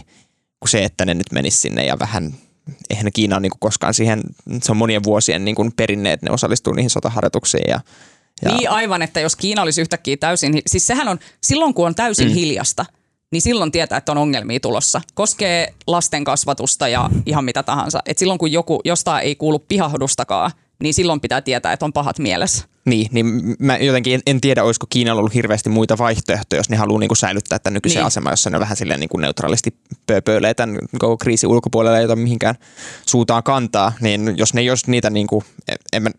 [0.61, 2.35] kuin se, että ne nyt menis sinne ja vähän
[2.91, 4.21] eihän Kiina ole niin kuin koskaan siihen,
[4.63, 7.81] se on monien vuosien niin kuin perinne, että ne osallistuu niihin sotaharjoituksiin ja,
[8.43, 11.87] ja Niin aivan, että jos Kiina olisi yhtäkkiä täysin, hi- siis sehän on, silloin kun
[11.87, 12.35] on täysin mm.
[12.35, 12.87] hiljasta,
[13.33, 15.01] niin silloin tietää, että on ongelmia tulossa.
[15.15, 18.03] Koskee lasten kasvatusta ja ihan mitä tahansa.
[18.07, 20.51] Et silloin kun joku, jostain ei kuulu pihahdustakaan,
[20.83, 22.65] niin silloin pitää tietää, että on pahat mielessä.
[22.85, 26.76] Niin, niin mä jotenkin en, en tiedä, olisiko Kiinalla ollut hirveästi muita vaihtoehtoja, jos ne
[26.76, 28.07] haluaa niin kuin säilyttää tämän nykyisen Niin.
[28.07, 29.76] aseman, jossa ne vähän silleen niin kuin neutraalisti
[30.07, 32.55] pööpöilee tämän koko kriisin ulkopuolella, jota mihinkään
[33.07, 35.45] suutaan kantaa, niin jos ne olisi niitä, niin kuin,
[35.93, 36.11] en mä,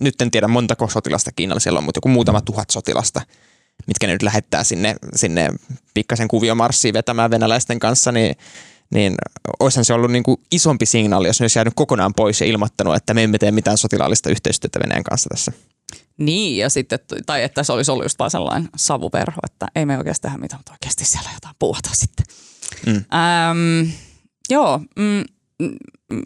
[0.00, 3.20] nyt en tiedä montako sotilasta Kiinalla siellä on, mutta joku muutama tuhat sotilasta,
[3.86, 5.50] mitkä ne nyt lähettää sinne, sinne
[5.94, 8.36] pikkasen kuviomarssiin vetämään venäläisten kanssa, niin
[8.94, 9.14] niin
[9.60, 12.94] olisihan se ollut niin kuin isompi signaali, jos ne olisi jäänyt kokonaan pois ja ilmoittanut,
[12.96, 15.52] että me emme tee mitään sotilaallista yhteistyötä Venäjän kanssa tässä.
[16.18, 19.98] Niin, ja sitten, tai että se olisi ollut just vaan sellainen savuverho, että ei me
[19.98, 22.26] oikeasti tehdä mitään, mutta oikeasti siellä jotain puhutaan sitten.
[22.86, 22.94] Mm.
[22.94, 23.90] Ähm,
[24.50, 25.24] joo, mm,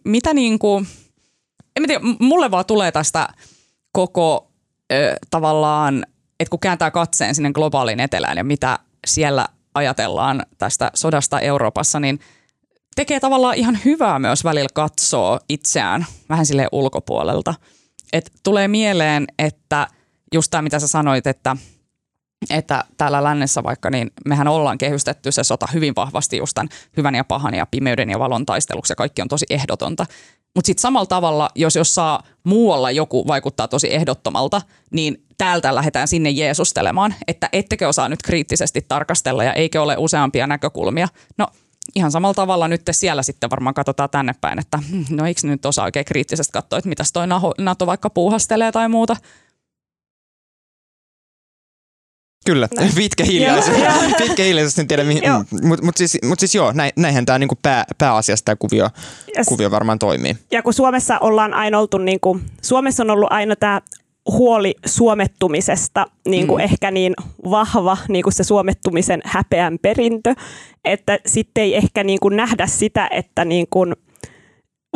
[0.05, 0.87] mitä niin kuin,
[1.77, 3.29] en tiedä, mulle vaan tulee tästä
[3.93, 4.53] koko
[4.93, 6.07] ö, tavallaan,
[6.41, 12.21] että kun kääntää katseen sinne globaaliin etelään ja mitä siellä ajatellaan tästä sodasta Euroopassa, niin
[12.97, 17.55] tekee tavallaan ihan hyvää myös välillä katsoa itseään vähän sille ulkopuolelta.
[18.13, 19.87] Et tulee mieleen, että
[20.35, 21.57] just tämä mitä sä sanoit, että–
[22.51, 27.15] että täällä lännessä vaikka, niin mehän ollaan kehystetty se sota hyvin vahvasti just tämän hyvän
[27.15, 30.07] ja pahan ja pimeyden ja valon taisteluksi ja kaikki on tosi ehdotonta.
[30.55, 36.31] Mutta sitten samalla tavalla, jos jossain muualla joku vaikuttaa tosi ehdottomalta, niin täältä lähdetään sinne
[36.31, 41.09] jeesustelemaan, että ettekö osaa nyt kriittisesti tarkastella ja eikö ole useampia näkökulmia.
[41.39, 41.47] No
[41.95, 45.67] ihan samalla tavalla nyt siellä sitten varmaan katsotaan tänne päin, että hmm, no eikö nyt
[45.67, 47.27] osaa oikein kriittisesti katsoa, että mitäs toi
[47.59, 49.17] NATO vaikka puuhastelee tai muuta.
[52.47, 52.95] Kyllä, Näin.
[52.95, 53.77] pitkä hiljaisuus.
[54.23, 55.23] pitkä hiljaisuus, en tiedä mihin.
[55.63, 58.89] Mutta mut siis, mut siis joo, näin, näinhän tämä niinku pää, pääasiassa tämä kuvio,
[59.37, 59.47] yes.
[59.47, 60.37] kuvio varmaan toimii.
[60.51, 63.81] Ja kun Suomessa ollaan aina oltu, niinku, Suomessa on ollut aina tämä
[64.27, 66.65] huoli suomettumisesta niin kuin mm.
[66.65, 67.15] ehkä niin
[67.51, 70.35] vahva niin kuin se suomettumisen häpeän perintö,
[70.85, 73.97] että sitten ei ehkä niin kuin nähdä sitä, että niin kuin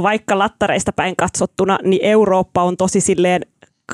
[0.03, 3.43] vaikka lattareista päin katsottuna, niin Eurooppa on tosi silleen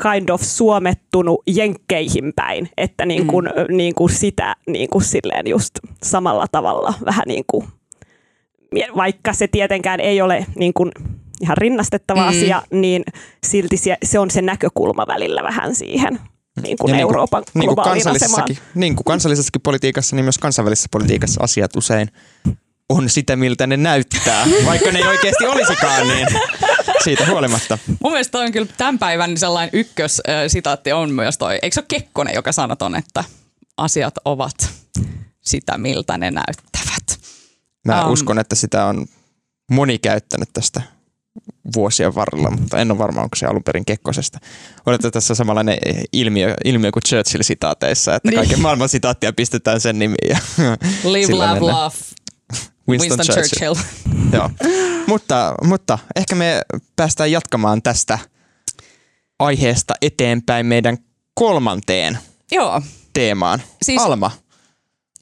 [0.02, 3.76] kind of suomettunut jenkkeihin päin, että niin kuin, mm.
[3.76, 5.70] niin kuin sitä niin kuin silleen just
[6.02, 7.66] samalla tavalla vähän niin kuin,
[8.96, 10.92] vaikka se tietenkään ei ole niin kuin
[11.40, 12.28] ihan rinnastettava mm.
[12.28, 13.04] asia, niin
[13.46, 16.20] silti se, se on se näkökulma välillä vähän siihen
[16.62, 18.48] niin kuin ja Euroopan niin kuin, niin kuin asemaan.
[18.74, 22.08] Niin kuin kansallisessakin politiikassa, niin myös kansainvälisessä politiikassa asiat usein
[22.88, 26.26] on sitä, miltä ne näyttää, vaikka ne ei oikeasti olisikaan, niin
[27.04, 27.78] siitä huolimatta.
[28.00, 31.86] Mun mielestä toi on kyllä tämän päivän sellainen ykkössitaatti on myös toi, eikö se ole
[31.88, 33.24] Kekkonen, joka sanoi ton, että
[33.76, 34.70] asiat ovat
[35.40, 37.20] sitä, miltä ne näyttävät.
[37.84, 39.06] Mä um, uskon, että sitä on
[39.70, 40.82] moni käyttänyt tästä
[41.76, 44.38] vuosien varrella, mutta en ole varma, onko se alun perin Kekkosesta.
[44.86, 45.78] Olette tässä samanlainen
[46.12, 48.36] ilmiö, ilmiö kuin Churchill-sitaateissa, että niin.
[48.36, 50.38] kaiken maailman sitaattia pistetään sen nimiin.
[51.04, 51.96] Live, laugh, laugh.
[52.88, 53.74] Winston, Winston Churchill.
[53.74, 54.32] Churchill.
[54.36, 54.50] Joo.
[55.06, 56.62] mutta, mutta ehkä me
[56.96, 58.18] päästään jatkamaan tästä
[59.38, 60.98] aiheesta eteenpäin meidän
[61.34, 62.18] kolmanteen
[62.52, 62.82] Joo.
[63.12, 63.62] teemaan.
[63.82, 64.30] Siis Alma.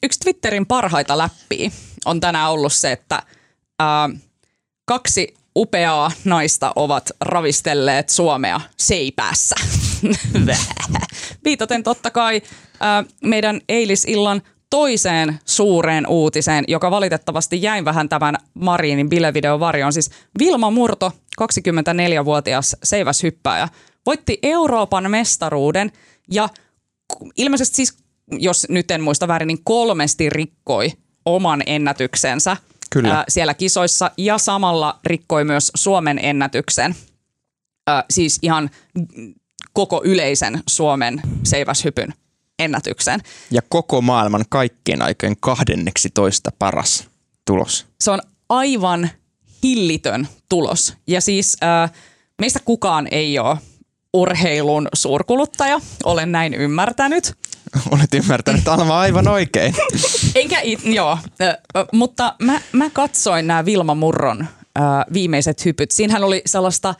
[0.03, 1.71] Yksi Twitterin parhaita läppiä
[2.05, 3.23] on tänään ollut se, että
[3.79, 4.09] ää,
[4.85, 9.55] kaksi upeaa naista ovat ravistelleet Suomea seipäässä.
[11.45, 12.41] Viitaten totta kai
[12.79, 19.93] ää, meidän eilisillan toiseen suureen uutiseen, joka valitettavasti jäi vähän tämän Marinin bilevideon varjoon.
[19.93, 23.67] Siis Vilma Murto, 24-vuotias seiväshyppääjä,
[24.05, 25.91] voitti Euroopan mestaruuden
[26.31, 26.49] ja
[27.37, 27.97] ilmeisesti siis,
[28.31, 30.91] jos nyt en muista väärin, niin kolmesti rikkoi
[31.25, 32.57] oman ennätyksensä
[32.89, 33.13] Kyllä.
[33.13, 36.95] Ää, siellä kisoissa ja samalla rikkoi myös Suomen ennätyksen.
[37.87, 38.69] Ää, siis ihan
[39.73, 42.13] koko yleisen Suomen seiväshypyn
[42.59, 43.19] ennätyksen.
[43.51, 47.07] Ja koko maailman kaikkien aikojen kahdenneksi toista paras
[47.45, 47.87] tulos.
[47.99, 48.19] Se on
[48.49, 49.09] aivan
[49.63, 50.93] hillitön tulos.
[51.07, 51.91] Ja siis äh,
[52.41, 53.57] meistä kukaan ei ole
[54.13, 57.33] urheilun suurkuluttaja, olen näin ymmärtänyt.
[57.91, 59.75] Olet ymmärtänyt Alma aivan oikein.
[60.35, 61.17] Enkä, it, joo,
[61.93, 64.47] mutta mä, mä katsoin nämä Vilma Murron
[65.13, 65.91] viimeiset hypyt.
[65.91, 66.95] Siinähän oli sellaista,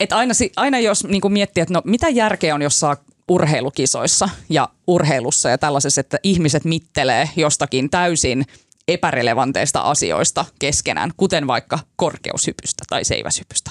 [0.00, 2.96] että aina, aina jos niin miettii, että no mitä järkeä on, jos saa
[3.28, 8.44] urheilukisoissa ja urheilussa ja tällaisessa, että ihmiset mittelee jostakin täysin
[8.88, 13.70] epärelevanteista asioista keskenään, kuten vaikka korkeushypystä tai seiväshypystä.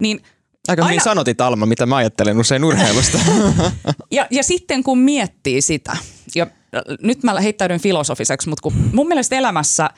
[0.00, 0.22] Niin
[0.68, 0.88] Aika aina...
[0.88, 3.18] hyvin sanotit Alma, mitä mä ajattelen usein urheilusta.
[4.10, 5.96] ja, ja sitten kun miettii sitä,
[6.34, 6.46] ja
[7.02, 9.90] nyt mä heittäydyn filosofiseksi, mutta kun mun mielestä elämässä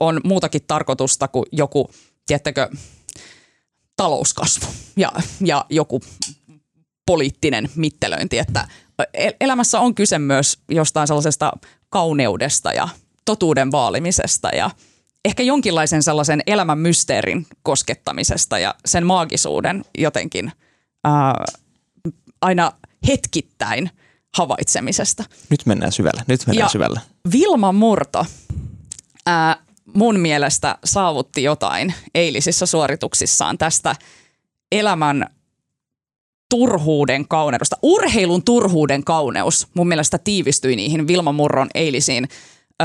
[0.00, 1.90] on muutakin tarkoitusta kuin joku,
[2.26, 2.68] tiettäkö,
[3.96, 4.66] talouskasvu
[4.96, 6.00] ja, ja joku
[7.06, 8.68] poliittinen mittelöinti, että
[9.40, 11.52] elämässä on kyse myös jostain sellaisesta
[11.88, 12.88] kauneudesta ja
[13.24, 14.70] totuuden vaalimisesta ja
[15.24, 20.52] ehkä jonkinlaisen sellaisen elämän mysteerin koskettamisesta ja sen maagisuuden jotenkin
[21.04, 21.34] ää,
[22.40, 22.72] aina
[23.06, 23.90] hetkittäin
[24.36, 25.24] havaitsemisesta.
[25.50, 27.00] Nyt mennään syvällä, nyt mennään ja syvällä.
[27.32, 28.26] Vilma Murto
[29.26, 29.56] ää,
[29.94, 33.96] mun mielestä saavutti jotain eilisissä suorituksissaan tästä
[34.72, 35.26] elämän
[36.50, 37.76] turhuuden kauneudesta.
[37.82, 42.28] Urheilun turhuuden kauneus mun mielestä tiivistyi niihin Vilma Murron eilisiin
[42.82, 42.84] ö,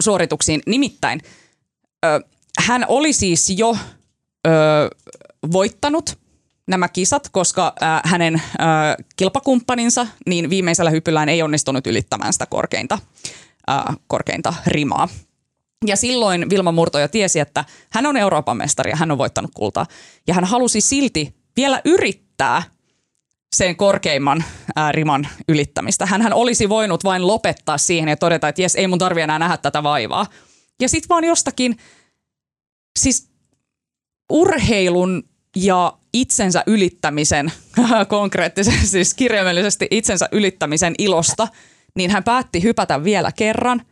[0.00, 0.60] suorituksiin.
[0.66, 1.20] Nimittäin
[2.58, 3.76] hän oli siis jo
[4.46, 4.50] ö,
[5.52, 6.18] voittanut
[6.68, 12.98] nämä kisat, koska ö, hänen ö, kilpakumppaninsa niin viimeisellä hypyllään ei onnistunut ylittämään sitä korkeinta,
[13.70, 15.08] ö, korkeinta rimaa.
[15.86, 19.50] Ja silloin Vilma Murto jo tiesi, että hän on Euroopan mestari ja hän on voittanut
[19.54, 19.86] kultaa.
[20.26, 22.62] Ja hän halusi silti vielä yrittää
[23.56, 24.44] sen korkeimman
[24.76, 26.06] ää, riman ylittämistä.
[26.06, 29.56] Hänhän olisi voinut vain lopettaa siihen ja todeta, että jes, ei mun tarvi enää nähdä
[29.56, 30.26] tätä vaivaa.
[30.80, 31.76] Ja sitten vaan jostakin,
[32.98, 33.28] siis
[34.30, 37.52] urheilun ja itsensä ylittämisen,
[38.08, 41.48] konkreettisesti siis kirjaimellisesti itsensä ylittämisen ilosta,
[41.94, 43.82] niin hän päätti hypätä vielä kerran.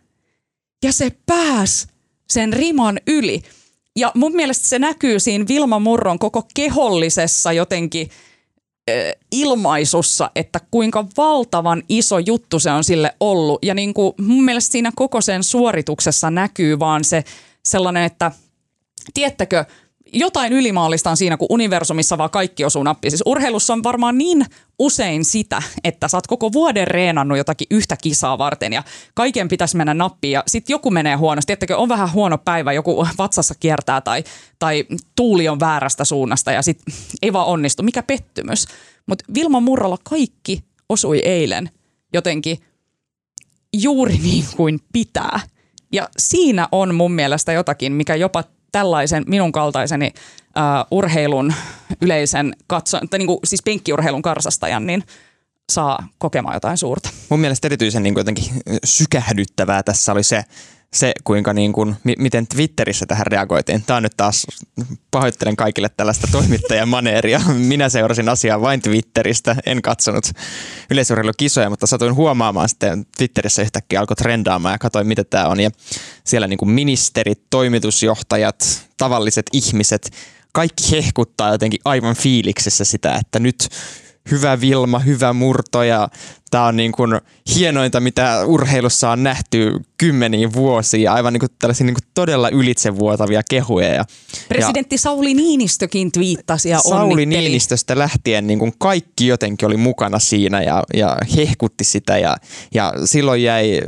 [0.85, 1.87] Ja se pääs
[2.31, 3.43] sen riman yli.
[3.97, 8.11] Ja mun mielestä se näkyy siinä Vilma Murron koko kehollisessa jotenkin
[9.33, 13.65] ilmaisussa, että kuinka valtavan iso juttu se on sille ollut.
[13.65, 17.25] Ja niin kuin mun mielestä siinä koko sen suorituksessa näkyy vaan se
[17.65, 18.33] sellainen, että
[19.15, 19.65] tiettäkö,
[20.15, 23.11] jotain ylimaallista on siinä, kun universumissa vaan kaikki osuu nappiin.
[23.13, 24.47] Siis urheilussa on varmaan niin
[24.79, 28.83] usein sitä, että sä oot koko vuoden reenannut jotakin yhtä kisaa varten ja
[29.15, 31.47] kaiken pitäisi mennä nappiin ja sitten joku menee huonosti.
[31.47, 34.25] Tiettäkö, on vähän huono päivä, joku vatsassa kiertää tai,
[34.59, 34.85] tai
[35.17, 37.83] tuuli on väärästä suunnasta ja sitten ei vaan onnistu.
[37.83, 38.67] Mikä pettymys.
[39.07, 41.71] Mutta Vilma Murralla kaikki osui eilen
[42.13, 42.59] jotenkin
[43.73, 45.41] juuri niin kuin pitää.
[45.93, 48.45] Ja siinä on mun mielestä jotakin, mikä jopa
[48.75, 51.55] tällaisen minun kaltaiseni uh, urheilun
[52.01, 55.03] yleisen katso, tai niin kuin, siis penkkiurheilun karsastajan, niin
[55.73, 57.11] saa kokemaan jotain suurta.
[57.29, 58.45] Mun mielestä erityisen niin kuin jotenkin
[58.85, 60.45] sykähdyttävää tässä oli se,
[60.95, 63.83] se, kuinka niin kuin, mi- miten Twitterissä tähän reagoitiin.
[63.83, 64.47] Tämä on nyt taas,
[65.11, 67.41] pahoittelen kaikille tällaista toimittajamaneeria.
[67.73, 70.25] Minä seurasin asiaa vain Twitteristä, en katsonut
[70.91, 75.61] yleisurheilukisoja, mutta satuin huomaamaan sitten Twitterissä yhtäkkiä alkoi trendaamaan ja katsoin, mitä tämä on.
[75.61, 75.71] Ja
[76.25, 80.11] siellä niin kuin ministerit, toimitusjohtajat, tavalliset ihmiset,
[80.53, 83.69] kaikki hehkuttaa jotenkin aivan fiiliksessä sitä, että nyt
[84.31, 86.09] hyvä Vilma, hyvä murto ja
[86.55, 87.21] tämä on niin kuin
[87.55, 93.43] hienointa, mitä urheilussa on nähty kymmeniä vuosia, aivan niin kuin tällaisia niin kuin todella ylitsevuotavia
[93.51, 93.89] kehuja.
[93.89, 94.05] Ja,
[94.49, 97.27] Presidentti ja Sauli Niinistökin twiittasi ja Sauli onnitteli.
[97.27, 102.37] Niinistöstä lähtien niin kuin kaikki jotenkin oli mukana siinä ja, ja hehkutti sitä ja,
[102.75, 103.81] ja silloin jäi,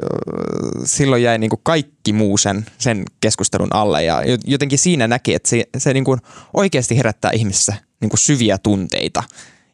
[0.84, 5.48] silloin jäi niin kuin kaikki muu sen, sen keskustelun alle ja jotenkin siinä näki, että
[5.48, 6.20] se, se niin kuin
[6.54, 9.22] oikeasti herättää ihmisessä niin kuin syviä tunteita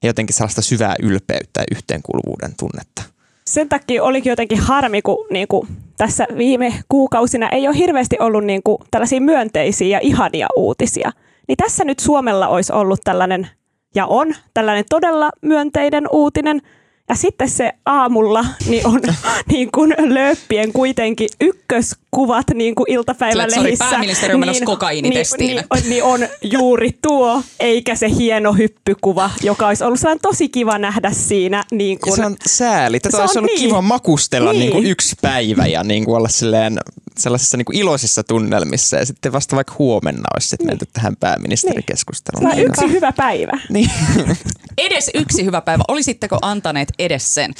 [0.03, 3.03] ja jotenkin sellaista syvää ylpeyttä ja yhteenkuuluvuuden tunnetta.
[3.46, 8.44] Sen takia olikin jotenkin harmi, kun niin kuin tässä viime kuukausina ei ole hirveästi ollut
[8.44, 11.12] niin kuin tällaisia myönteisiä ja ihania uutisia.
[11.48, 13.48] Niin tässä nyt Suomella olisi ollut tällainen,
[13.94, 16.62] ja on, tällainen todella myönteinen uutinen–
[17.12, 19.00] ja sitten se aamulla niin on
[19.52, 23.84] niin kuin lööppien kuitenkin ykköskuvat niin kuin iltapäivälehdissä.
[23.84, 25.56] pääministeri on menossa niin, kokainitestiin.
[25.56, 30.48] Niin, niin, niin on juuri tuo, eikä se hieno hyppykuva, joka olisi ollut sellainen tosi
[30.48, 31.64] kiva nähdä siinä.
[31.72, 33.00] Niin kuin, se on sääli.
[33.00, 33.68] Tätä olisi ollut niin.
[33.68, 34.60] kiva makustella niin.
[34.60, 36.78] Niin kuin yksi päivä ja niin kuin olla silleen
[37.18, 40.72] sellaisissa niin kuin iloisissa tunnelmissa ja sitten vasta vaikka huomenna olisi sitten niin.
[40.72, 42.50] menty tähän pääministerikeskusteluun.
[42.50, 42.66] Niin.
[42.66, 43.60] yksi hyvä päivä.
[43.68, 43.90] Niin.
[44.78, 45.84] Edes yksi hyvä päivä.
[45.88, 47.55] Olisitteko antaneet edes sen?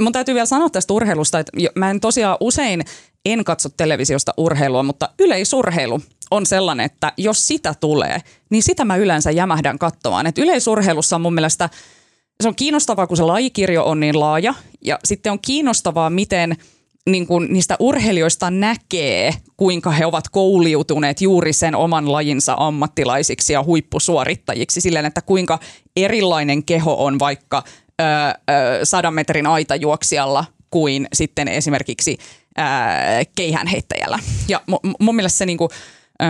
[0.00, 2.84] Mun täytyy vielä sanoa tästä urheilusta, että mä en tosiaan usein
[3.24, 8.20] en katso televisiosta urheilua, mutta yleisurheilu on sellainen, että jos sitä tulee,
[8.50, 10.26] niin sitä mä yleensä jämähdän katsomaan.
[10.26, 11.68] Et yleisurheilussa on mun mielestä,
[12.42, 16.56] se on kiinnostavaa, kun se lajikirjo on niin laaja ja sitten on kiinnostavaa, miten–
[17.06, 23.62] niin kuin niistä urheilijoista näkee, kuinka he ovat kouliutuneet juuri sen oman lajinsa ammattilaisiksi ja
[23.62, 25.58] huippusuorittajiksi silleen, että kuinka
[25.96, 27.62] erilainen keho on vaikka
[28.00, 32.18] ö, ö, sadan metrin aitajuoksijalla kuin sitten esimerkiksi
[32.58, 32.62] ö,
[33.36, 34.18] keihänheittäjällä.
[34.48, 34.60] Ja
[35.00, 35.70] mun mielestä se niin kuin,
[36.22, 36.26] ö,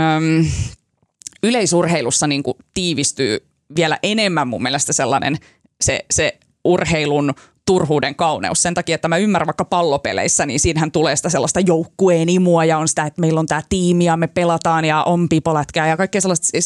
[1.42, 3.46] yleisurheilussa niin kuin tiivistyy
[3.76, 5.38] vielä enemmän mun mielestä sellainen
[5.80, 7.34] se, se urheilun–
[7.66, 8.62] turhuuden kauneus.
[8.62, 12.78] Sen takia, että mä ymmärrän vaikka pallopeleissä, niin siinähän tulee sitä sellaista joukkueen imua ja
[12.78, 16.20] on sitä, että meillä on tämä tiimi ja me pelataan ja on pipolätkää ja kaikkea
[16.20, 16.58] sellaista.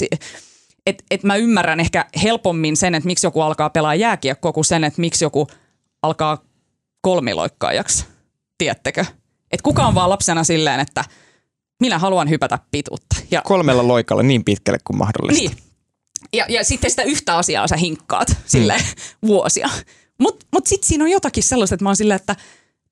[0.86, 4.84] Että et mä ymmärrän ehkä helpommin sen, että miksi joku alkaa pelaa jääkiekkoa kuin sen,
[4.84, 5.46] että miksi joku
[6.02, 6.38] alkaa
[7.00, 8.06] kolmiloikkaajaksi.
[8.58, 9.04] Tiedättekö?
[9.50, 11.04] Että kuka on vaan lapsena silleen, että
[11.80, 13.16] minä haluan hypätä pituutta.
[13.30, 15.48] Ja, Kolmella loikalla niin pitkälle kuin mahdollista.
[15.48, 15.56] Niin.
[16.32, 19.28] Ja, ja sitten sitä yhtä asiaa sä hinkkaat sille hmm.
[19.28, 19.70] vuosia.
[20.20, 22.36] Mutta mut sitten siinä on jotakin sellaista, että mä oon silleen, että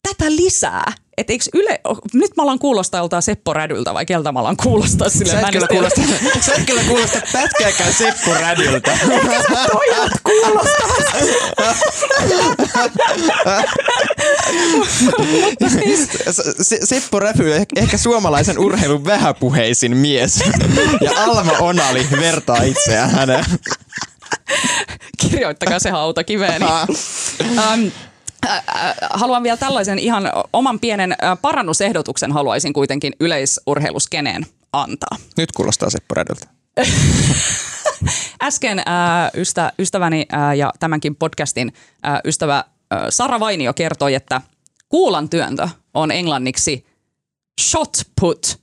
[0.09, 0.93] tätä lisää.
[1.17, 1.81] Et eikö yle,
[2.13, 5.41] nyt mä alan kuulostaa joltain Seppo Rädyltä vai keltä mä alan kuulostaa silleen.
[5.41, 6.01] Sä et kyllä kuulosta,
[6.41, 8.93] sä et kyllä kuulosta pätkääkään Seppo Rädyltä.
[8.93, 10.13] Ehkä sä pojat
[15.69, 16.09] siis...
[16.85, 20.45] Seppo Räpy ehkä suomalaisen urheilun vähäpuheisin mies.
[21.01, 23.45] Ja Alma Onali vertaa itseään häneen.
[25.21, 26.67] Kirjoittakaa se hautakiveeni.
[27.41, 27.91] um,
[29.11, 35.17] haluan vielä tällaisen ihan oman pienen parannusehdotuksen haluaisin kuitenkin yleisurheiluskeneen antaa.
[35.37, 36.47] Nyt kuulostaa Seppo Rädyltä.
[38.43, 41.73] Äsken ää, ystä, ystäväni ää, ja tämänkin podcastin
[42.03, 44.41] ää, ystävä ää, Sara Vainio kertoi, että
[44.89, 46.87] kuulan työntö on englanniksi
[47.61, 48.61] shot put.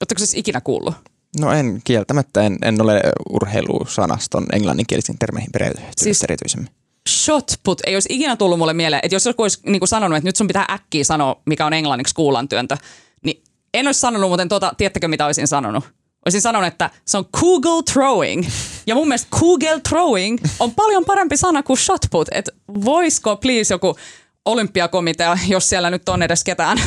[0.00, 0.94] Oletteko siis ikinä kuullut?
[1.40, 6.70] No en kieltämättä, en, en ole urheilusanaston englanninkielisiin termeihin perehtynyt Siis- erityisemmin.
[7.08, 10.16] Shot put ei olisi ikinä tullut mulle mieleen, että jos joku olisi niin kuin sanonut,
[10.16, 12.76] että nyt sun pitää äkkiä sanoa, mikä on englanniksi kuulan työntö,
[13.24, 13.42] niin
[13.74, 15.84] en olisi sanonut muuten tuota, tiedättekö mitä olisin sanonut?
[16.26, 18.46] Olisin sanonut, että se on Google throwing.
[18.86, 22.28] Ja mun mielestä Google throwing on paljon parempi sana kuin shot put.
[22.32, 22.52] Että
[22.84, 23.96] voisiko please joku
[24.44, 26.78] olympiakomitea, jos siellä nyt on edes ketään,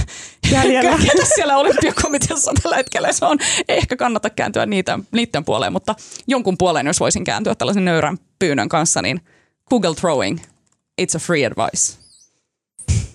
[0.51, 0.97] Jäljellä.
[0.97, 3.37] ketä siellä olympiakomiteassa tällä hetkellä se on.
[3.67, 5.95] Ei ehkä kannata kääntyä niitä, niiden puoleen, mutta
[6.27, 9.21] jonkun puoleen, jos voisin kääntyä tällaisen nöyrän pyynnön kanssa, niin
[9.69, 10.39] Google throwing,
[11.01, 11.97] it's a free advice.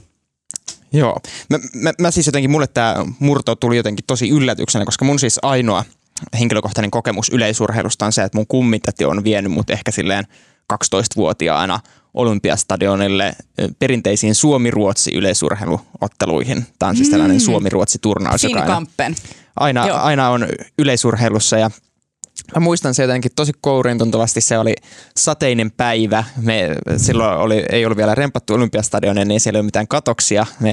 [0.92, 1.16] Joo.
[1.50, 5.38] Mä, mä, mä siis jotenkin, mulle tämä murto tuli jotenkin tosi yllätyksenä, koska mun siis
[5.42, 5.84] ainoa
[6.38, 10.24] henkilökohtainen kokemus yleisurheilusta on se, että mun kummitäti on vienyt mut ehkä silleen
[10.72, 11.80] 12-vuotiaana
[12.14, 13.36] Olympiastadionille
[13.78, 16.66] perinteisiin Suomi-Ruotsi yleisurheiluotteluihin.
[16.78, 19.14] Tämä on siis tällainen Suomi-Ruotsi-turnaus, joka aina, Finkampen.
[19.56, 19.98] aina, Joo.
[19.98, 20.48] aina on
[20.78, 21.70] yleisurheilussa ja
[22.54, 24.40] Mä muistan se jotenkin tosi kouriin tuntuvasti.
[24.40, 24.74] Se oli
[25.16, 26.24] sateinen päivä.
[26.36, 30.46] Me, silloin oli, ei ollut vielä rempattu olympiastadionia, niin siellä ei ollut mitään katoksia.
[30.60, 30.72] Me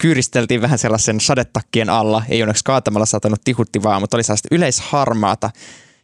[0.00, 2.22] kyyristeltiin vähän sellaisen sadetakkien alla.
[2.28, 5.50] Ei onneksi kaatamalla satanut tihutti vaan, mutta oli sellaista yleisharmaata.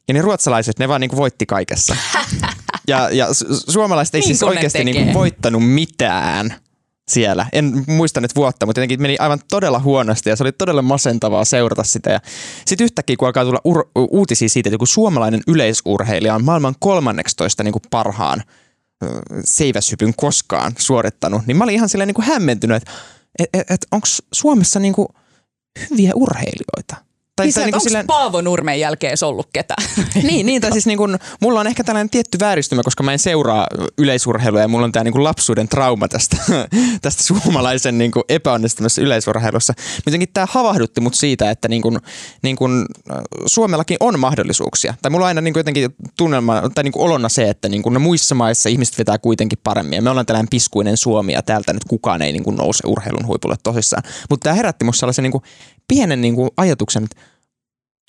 [0.09, 1.97] Ja ne ruotsalaiset, ne vaan niinku voitti kaikessa.
[2.89, 4.93] Ja, ja su- suomalaiset ei Niin siis kuin oikeasti tekee.
[4.95, 6.55] niinku voittanut mitään
[7.13, 7.47] siellä.
[7.53, 11.45] En muista nyt vuotta, mutta jotenkin meni aivan todella huonosti ja se oli todella masentavaa
[11.45, 12.21] seurata sitä.
[12.67, 17.63] Sitten yhtäkkiä, kun alkaa tulla ur- uutisia siitä, että joku suomalainen yleisurheilija on maailman 13
[17.63, 18.43] niin kuin parhaan
[19.03, 19.07] ö,
[19.45, 22.91] seiväshypyn koskaan suorittanut, niin mä olin ihan silleen niin kuin hämmentynyt, että
[23.39, 25.09] et, et, et onko Suomessa niin kuin
[25.91, 27.12] hyviä urheilijoita?
[27.37, 29.85] Tai, Niin tai niin onko Paavo Nurmen jälkeen ollut ketään?
[30.29, 33.19] niin, niin, tai siis niin kun, mulla on ehkä tällainen tietty vääristymä, koska mä en
[33.19, 33.67] seuraa
[33.99, 36.37] yleisurheilua ja mulla on tämä niin lapsuuden trauma tästä,
[37.03, 39.75] tästä suomalaisen niin kuin epäonnistumassa yleisurheilussa.
[40.07, 42.01] Jotenkin tämä havahdutti mut siitä, että niin kun,
[42.43, 42.87] niin kun,
[43.47, 44.95] Suomellakin on mahdollisuuksia.
[45.03, 48.01] Tai mulla on aina niin jotenkin tunnelma tai niin olona se, että niin kuin, no
[48.01, 49.97] muissa maissa ihmiset vetää kuitenkin paremmin.
[49.97, 53.57] Ja me ollaan tällainen piskuinen Suomi ja täältä nyt kukaan ei niin nouse urheilun huipulle
[53.63, 54.03] tosissaan.
[54.31, 55.43] Mutta tämä herätti musta sellaisen niin
[55.95, 57.17] pienen niin kuin ajatuksen, että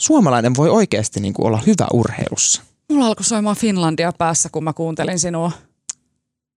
[0.01, 2.61] suomalainen voi oikeasti niin kuin olla hyvä urheilussa.
[2.89, 5.51] Mulla alkoi soimaan Finlandia päässä, kun mä kuuntelin sinua.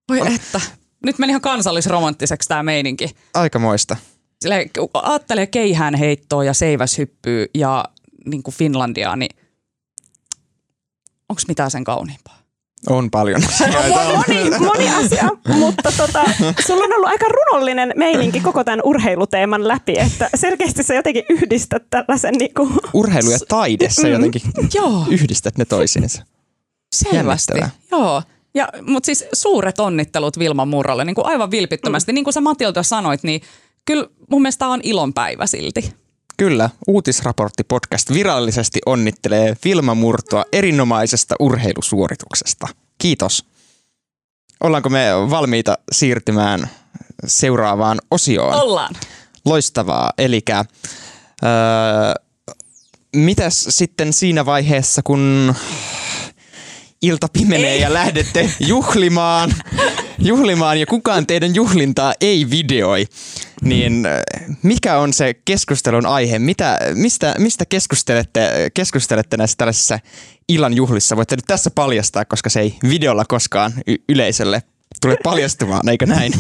[0.09, 0.61] Voi että.
[1.05, 3.16] Nyt meni ihan kansallisromanttiseksi tämä meininki.
[3.35, 3.97] Aikamoista.
[4.41, 7.85] Sille, kun ajattelee keihään heittoa ja seiväshyppyä ja
[8.27, 9.37] niin kuin Finlandiaa, niin
[11.29, 12.36] onko mitään sen kauniimpaa?
[12.91, 13.43] On paljon.
[14.16, 16.24] moni, moni asia, mutta tota,
[16.66, 21.82] sulla on ollut aika runollinen meininki koko tämän urheiluteeman läpi, että selkeästi sä jotenkin yhdistät
[21.91, 24.43] tällaisen niinku, Urheilu ja taide, sä jotenkin
[24.74, 26.22] Joo, yhdistät ne toisiinsa.
[26.95, 27.53] selvästi.
[27.91, 28.22] Joo.
[28.55, 32.12] Ja, mutta siis suuret onnittelut Vilma Murrolle, niin kuin aivan vilpittömästi.
[32.12, 33.41] Niin kuin sä Matilda sanoit, niin
[33.84, 35.93] kyllä mun mielestä on ilonpäivä silti.
[36.37, 42.68] Kyllä, Uutisraportti podcast virallisesti onnittelee Vilma Murtoa erinomaisesta urheilusuorituksesta.
[42.99, 43.45] Kiitos.
[44.61, 46.70] Ollaanko me valmiita siirtymään
[47.26, 48.55] seuraavaan osioon?
[48.55, 48.95] Ollaan.
[49.45, 50.12] Loistavaa.
[50.18, 50.61] Eli öö,
[53.16, 55.55] mitäs sitten siinä vaiheessa, kun
[57.03, 57.80] ilta pimenee Ei.
[57.80, 59.55] ja lähdette juhlimaan,
[60.18, 63.07] juhlimaan ja kukaan teidän juhlintaa ei videoi,
[63.62, 64.22] niin ö,
[64.62, 66.38] mikä on se keskustelun aihe?
[66.38, 69.98] Mitä, mistä, mistä keskustelette, keskustelette näissä tällaisissa
[70.48, 71.16] illan juhlissa?
[71.16, 74.62] Voitte nyt tässä paljastaa, koska se ei videolla koskaan y- yleisölle
[75.01, 76.32] tule paljastumaan, eikö näin?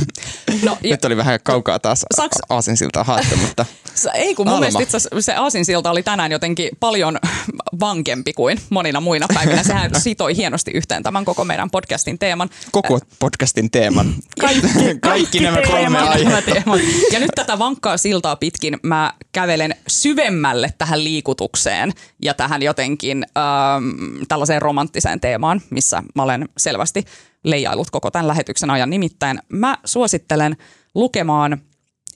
[0.62, 3.66] No, ja, Nyt oli vähän kaukaa taas Saaks- a- aasinsiltaa haettu, mutta
[4.14, 7.18] ei kun mun mielestä itse se aasinsilta oli tänään jotenkin paljon
[7.80, 9.62] vankempi kuin monina muina päivinä.
[9.62, 12.50] Sehän sitoi hienosti yhteen tämän koko meidän podcastin teeman.
[12.72, 14.14] koko podcastin teeman.
[14.40, 16.52] Kaikki- kaikki kaikki nämä kolme aihetta.
[16.54, 16.80] Teemat.
[17.12, 21.92] Ja nyt tätä vankkaa siltaa pitkin mä kävelen syvemmälle tähän liikutukseen
[22.22, 27.04] ja tähän jotenkin ähm, tällaiseen romanttiseen teemaan, missä mä olen selvästi
[27.46, 28.90] leijailut koko tämän lähetyksen ajan.
[28.90, 30.56] Nimittäin mä suosittelen
[30.94, 31.58] lukemaan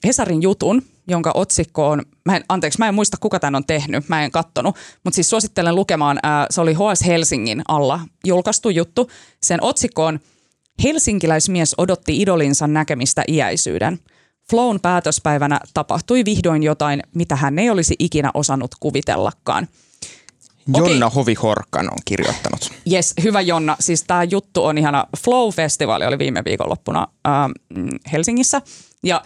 [0.05, 4.09] Hesarin jutun, jonka otsikko on, mä en, anteeksi, mä en muista kuka tämän on tehnyt,
[4.09, 9.09] mä en kattonut, mutta siis suosittelen lukemaan, ää, se oli HS Helsingin alla julkaistu juttu.
[9.43, 10.19] Sen otsikko on
[10.83, 13.99] Helsinkiläismies odotti idolinsa näkemistä iäisyyden.
[14.49, 19.67] Flown päätöspäivänä tapahtui vihdoin jotain, mitä hän ei olisi ikinä osannut kuvitellakaan.
[20.77, 22.69] Jonna Hovi-Horkan on kirjoittanut.
[22.85, 23.77] Jes, hyvä Jonna.
[23.79, 25.07] Siis tämä juttu on ihana.
[25.17, 28.61] Flow-festivaali oli viime viikonloppuna ähm, Helsingissä.
[29.03, 29.21] Ja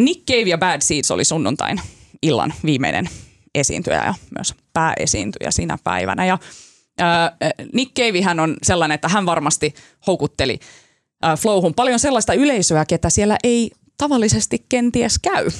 [0.00, 1.80] Nick Cave ja Bad Seeds oli sunnuntain
[2.22, 3.08] illan viimeinen
[3.54, 6.26] esiintyjä ja myös pääesiintyjä sinä päivänä.
[6.26, 6.38] Ja
[7.72, 9.74] Nick Cave on sellainen, että hän varmasti
[10.06, 10.58] houkutteli
[11.38, 15.50] Flowhun paljon sellaista yleisöä, ketä siellä ei tavallisesti kenties käy,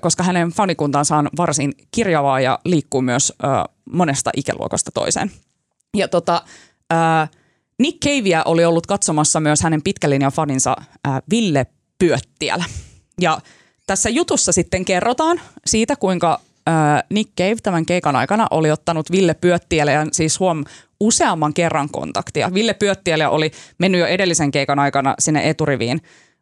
[0.00, 3.32] koska hänen fanikuntansa on varsin kirjavaa ja liikkuu myös
[3.92, 5.30] monesta ikäluokasta toiseen.
[5.96, 6.42] Ja tota,
[7.78, 10.76] Nick Cavea oli ollut katsomassa myös hänen pitkälinjan faninsa
[11.30, 11.66] Ville
[11.98, 12.64] Pyöttiälä.
[13.20, 13.40] Ja
[13.86, 16.40] tässä jutussa sitten kerrotaan siitä, kuinka
[17.10, 20.64] Nick Cave tämän keikan aikana oli ottanut Ville Pyöttielä siis huom
[21.00, 22.54] useamman kerran kontaktia.
[22.54, 26.00] Ville Pyöttielä oli mennyt jo edellisen keikan aikana sinne eturiviin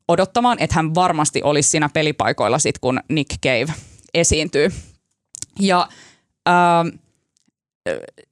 [0.09, 3.75] odottamaan, että hän varmasti olisi siinä pelipaikoilla sit, kun Nick Cave
[4.15, 4.69] esiintyy.
[5.61, 5.89] Ja
[6.49, 7.01] äh,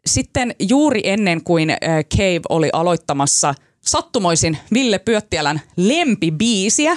[0.07, 1.69] sitten juuri ennen kuin
[2.17, 6.97] Cave oli aloittamassa sattumoisin Ville Pyöttiälän lempibiisiä,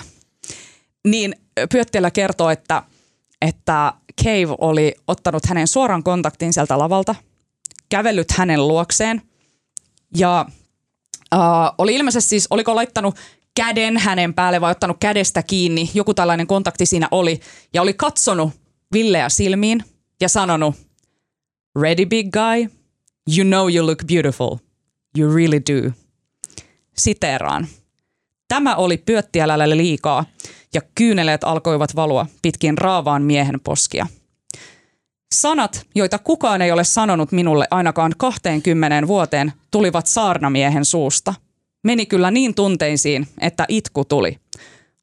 [1.08, 1.36] niin
[1.72, 2.84] Pyöttiälä kertoo, että,
[3.42, 7.16] että Cave oli ottanut hänen suoran kontaktin sieltä lavalta,
[7.90, 9.22] kävellyt hänen luokseen
[10.18, 10.46] ja
[11.34, 11.40] äh,
[11.78, 13.16] oli ilmeisesti siis, oliko laittanut
[13.60, 17.40] käden hänen päälle vai ottanut kädestä kiinni, joku tällainen kontakti siinä oli
[17.74, 18.52] ja oli katsonut
[18.94, 19.84] Villeä silmiin
[20.22, 20.76] ja sanonut,
[21.82, 22.68] ready big guy,
[23.38, 24.56] you know you look beautiful,
[25.18, 25.92] you really do.
[26.98, 27.68] Siteeraan.
[28.48, 30.26] Tämä oli pyöttiälälle liikaa
[30.74, 34.08] ja kyyneleet alkoivat valua pitkin raavaan miehen poskia.
[35.34, 41.34] Sanat, joita kukaan ei ole sanonut minulle ainakaan 20 vuoteen, tulivat saarnamiehen suusta.
[41.84, 44.38] Meni kyllä niin tunteisiin, että itku tuli.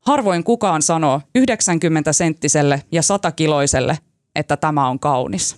[0.00, 3.98] Harvoin kukaan sanoo 90 senttiselle ja 100 kiloiselle,
[4.34, 5.56] että tämä on kaunis.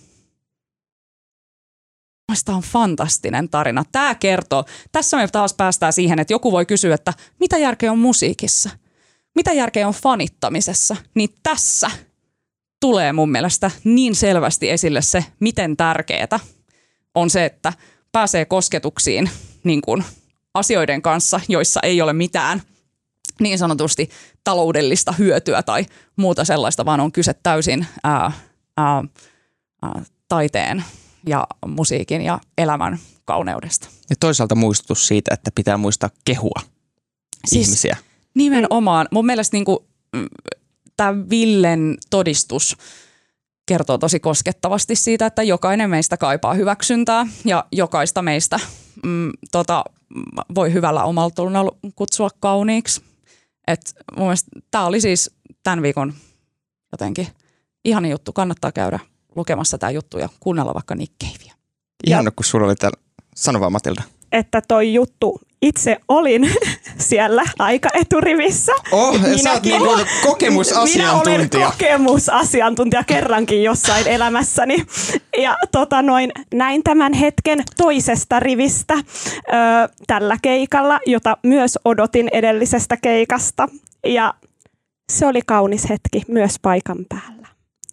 [2.27, 3.83] Mielestäni on fantastinen tarina.
[3.91, 7.99] Tämä kertoo, tässä me taas päästään siihen, että joku voi kysyä, että mitä järkeä on
[7.99, 8.69] musiikissa?
[9.35, 10.95] Mitä järkeä on fanittamisessa?
[11.15, 11.91] Niin tässä
[12.81, 16.39] tulee mun mielestä niin selvästi esille se, miten tärkeää
[17.15, 17.73] on se, että
[18.11, 19.29] pääsee kosketuksiin
[19.63, 20.03] niin kuin
[20.53, 22.61] asioiden kanssa, joissa ei ole mitään
[23.39, 24.09] niin sanotusti
[24.43, 25.85] taloudellista hyötyä tai
[26.15, 28.31] muuta sellaista, vaan on kyse täysin ää,
[28.77, 29.03] ää,
[29.81, 30.83] ää, taiteen
[31.27, 33.87] ja musiikin ja elämän kauneudesta.
[34.09, 36.61] Ja toisaalta muistutus siitä, että pitää muistaa kehua
[37.47, 37.97] siis ihmisiä.
[38.35, 39.07] Nimenomaan.
[39.11, 39.65] Mun mielestä niin
[40.97, 42.77] tämä Villen todistus
[43.65, 48.59] kertoo tosi koskettavasti siitä, että jokainen meistä kaipaa hyväksyntää ja jokaista meistä
[49.05, 49.83] mm, tota,
[50.55, 53.01] voi hyvällä omalla tunnolla kutsua kauniiksi.
[53.67, 55.31] Et mun mielestä tämä oli siis
[55.63, 56.13] tämän viikon
[56.91, 57.27] jotenkin
[57.85, 58.33] ihana juttu.
[58.33, 58.99] Kannattaa käydä
[59.35, 61.53] lukemassa tämä juttu ja kuunnella vaikka Nick Cavea.
[62.07, 63.01] Ihana, kun sulla oli täällä,
[63.35, 64.03] sano vaan Matilda.
[64.31, 66.51] Että toi juttu, itse olin
[66.97, 68.71] siellä aika eturivissä.
[68.91, 71.37] Oh, Minäkin, sä oot niin kuin kokemusasiantuntija.
[71.37, 74.85] Minä olen kokemusasiantuntija kerrankin jossain elämässäni.
[75.37, 79.01] Ja tota noin, näin tämän hetken toisesta rivistä ö,
[80.07, 83.67] tällä keikalla, jota myös odotin edellisestä keikasta.
[84.05, 84.33] Ja
[85.11, 87.47] se oli kaunis hetki myös paikan päällä.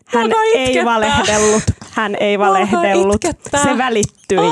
[0.06, 1.62] Hän ei valehdellut.
[1.90, 3.24] Hän ei valehdellut.
[3.62, 4.50] Se välittyi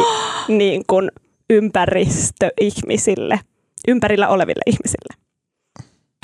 [0.48, 1.10] niin kuin
[1.50, 3.40] ympäristöihmisille,
[3.88, 5.14] ympärillä oleville ihmisille.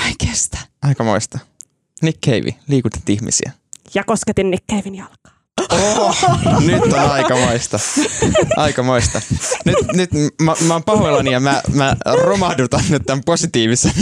[0.07, 0.59] Ei kestä.
[0.83, 1.39] Aikamoista.
[2.03, 3.53] Nick Cave, liikutit ihmisiä.
[3.95, 5.41] Ja kosketin Nick Cavein jalkaa.
[5.71, 6.17] Oh,
[6.61, 7.79] nyt on aikamoista.
[8.57, 9.23] Aikamoista.
[9.65, 10.11] Nyt, nyt
[10.43, 13.93] mä, mä oon pahoillani ja mä, mä romahdutan nyt tämän positiivisen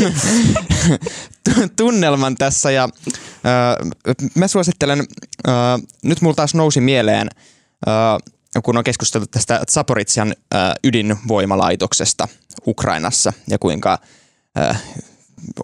[1.76, 2.70] tunnelman tässä.
[2.70, 4.98] Ja, äh, mä suosittelen,
[5.48, 5.54] äh,
[6.02, 7.28] nyt mulla taas nousi mieleen,
[7.88, 12.28] äh, kun on keskusteltu tästä Zaporitsian äh, ydinvoimalaitoksesta
[12.66, 13.98] Ukrainassa ja kuinka
[14.58, 14.82] äh,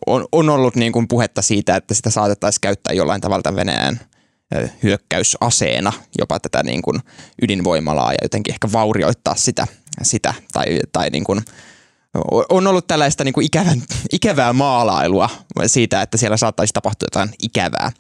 [0.07, 4.01] on, on ollut niin kuin puhetta siitä, että sitä saatettaisiin käyttää jollain tavalla Venäjän–
[4.83, 7.01] hyökkäysaseena jopa tätä niin kuin
[7.43, 9.67] ydinvoimalaa ja jotenkin ehkä vaurioittaa sitä,
[10.03, 11.41] sitä tai, tai niin kuin,
[12.49, 13.83] on ollut tällaista niin kuin ikävän,
[14.13, 15.31] ikävää maalailua
[15.67, 17.93] siitä, että siellä saattaisi tapahtua jotain ikävää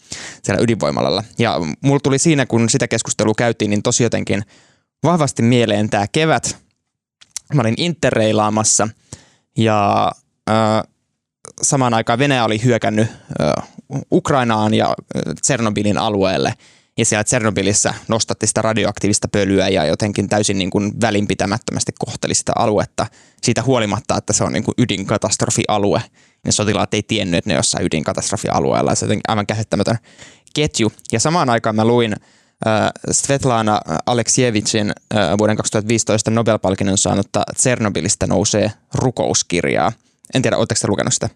[0.43, 1.25] siellä ydinvoimalalla.
[1.39, 4.45] Ja mulla tuli siinä, kun sitä keskustelua käytiin, niin tosi jotenkin
[5.05, 6.57] vahvasti mieleen tämä kevät.
[7.55, 8.89] Mä olin interreilaamassa
[9.59, 10.11] ja
[10.51, 10.83] äh,
[11.63, 13.09] samaan aikaan Venäjä oli hyökännyt
[13.41, 13.69] äh,
[14.13, 14.95] Ukrainaan ja
[15.43, 16.55] Tsernobylin alueelle.
[16.99, 22.53] Ja siellä Tsernobylissä nostatti sitä radioaktiivista pölyä ja jotenkin täysin niin kuin välinpitämättömästi kohteli sitä
[22.57, 23.07] aluetta.
[23.43, 26.03] Siitä huolimatta, että se on niin kuin ydinkatastrofialue.
[26.45, 28.95] Ne sotilaat ei tiennyt, että ne jossain ydinkatastrofialueella.
[28.95, 29.99] Se on aivan käsittämätön
[30.55, 30.93] ketju.
[31.13, 32.17] Ja samaan aikaan mä luin
[33.11, 39.93] Svetlana Aleksievicin äh, vuoden 2015 Nobel-palkinnon saanutta Tsernobylistä nousee rukouskirjaa.
[40.35, 41.29] En tiedä, oletteko lukenut sitä?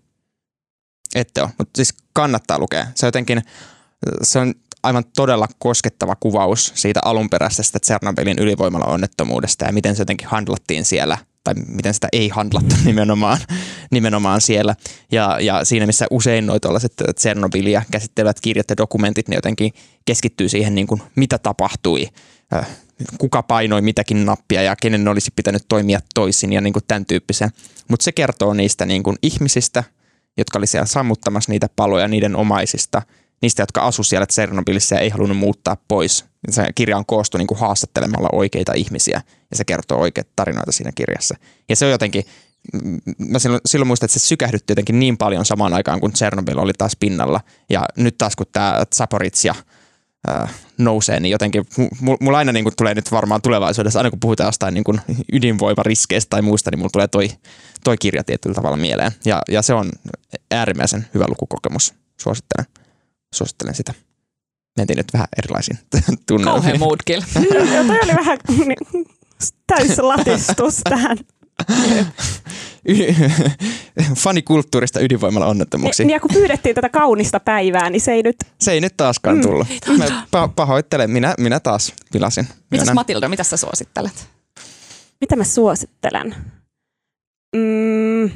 [1.15, 2.87] Ette ole, mutta siis kannattaa lukea.
[2.95, 3.43] Se jotenkin,
[4.23, 10.29] se on aivan todella koskettava kuvaus siitä alunperäisestä Tsernobylin ylivoimalla onnettomuudesta ja miten se jotenkin
[10.29, 11.19] handlattiin siellä
[11.55, 13.39] tai miten sitä ei handlattu nimenomaan,
[13.91, 14.75] nimenomaan siellä.
[15.13, 19.73] Ja, ja siinä, missä usein noita tällaiset Tsernobylia käsittelevät kirjat ja dokumentit, ne jotenkin
[20.05, 22.07] keskittyy siihen, niin kuin, mitä tapahtui,
[22.55, 22.69] äh,
[23.19, 27.51] kuka painoi mitäkin nappia ja kenen olisi pitänyt toimia toisin ja niin kuin tämän tyyppisen.
[27.89, 29.85] Mutta se kertoo niistä niin kuin ihmisistä,
[30.37, 33.03] jotka oli siellä sammuttamassa niitä paloja, niiden omaisista,
[33.43, 36.25] niistä, jotka asu siellä Tsernobylissä ja ei halunnut muuttaa pois.
[36.51, 40.93] Se kirja on koostu niin kuin haastattelemalla oikeita ihmisiä ja se kertoo oikeita tarinoita siinä
[40.95, 41.35] kirjassa.
[41.69, 42.25] Ja se on jotenkin,
[43.19, 46.73] mä silloin, silloin muistan, että se sykähdytti jotenkin niin paljon samaan aikaan, kun Tsernobyl oli
[46.79, 47.41] taas pinnalla.
[47.71, 49.55] Ja nyt taas kun tämä Zaporizhia
[50.29, 51.65] äh, nousee, niin jotenkin
[52.21, 55.01] mulla aina niin kuin tulee nyt varmaan tulevaisuudessa, aina kun puhutaan jostain niin kuin
[55.33, 57.31] ydinvoimariskeistä tai muusta, niin mulla tulee toi,
[57.85, 59.13] toi kirja tietyllä tavalla mieleen.
[59.25, 59.91] Ja, ja se on
[60.51, 61.95] äärimmäisen hyvä lukukokemus.
[62.21, 62.67] Suosittelen,
[63.35, 63.95] suosittelen sitä.
[64.77, 65.79] Mentiin nyt vähän erilaisiin
[66.27, 66.55] tunnelmiin.
[66.55, 67.23] Kauhean moodkill.
[67.75, 69.07] Joo, toi oli vähän niin,
[69.67, 71.19] täyslatistus tähän.
[74.17, 76.07] fanikulttuurista ydinvoimalla onnettomuuksiin.
[76.07, 78.37] Niin, ja kun pyydettiin tätä kaunista päivää, niin se ei nyt...
[78.61, 79.43] Se ei nyt taaskaan mm.
[79.43, 79.69] tullut.
[79.99, 82.49] Mä pa- pahoittelen, minä, minä taas pilasin.
[82.71, 84.29] Mitäs Matilda, mitä sä suosittelet?
[85.21, 86.35] Mitä mä suosittelen?
[87.57, 88.31] Mm,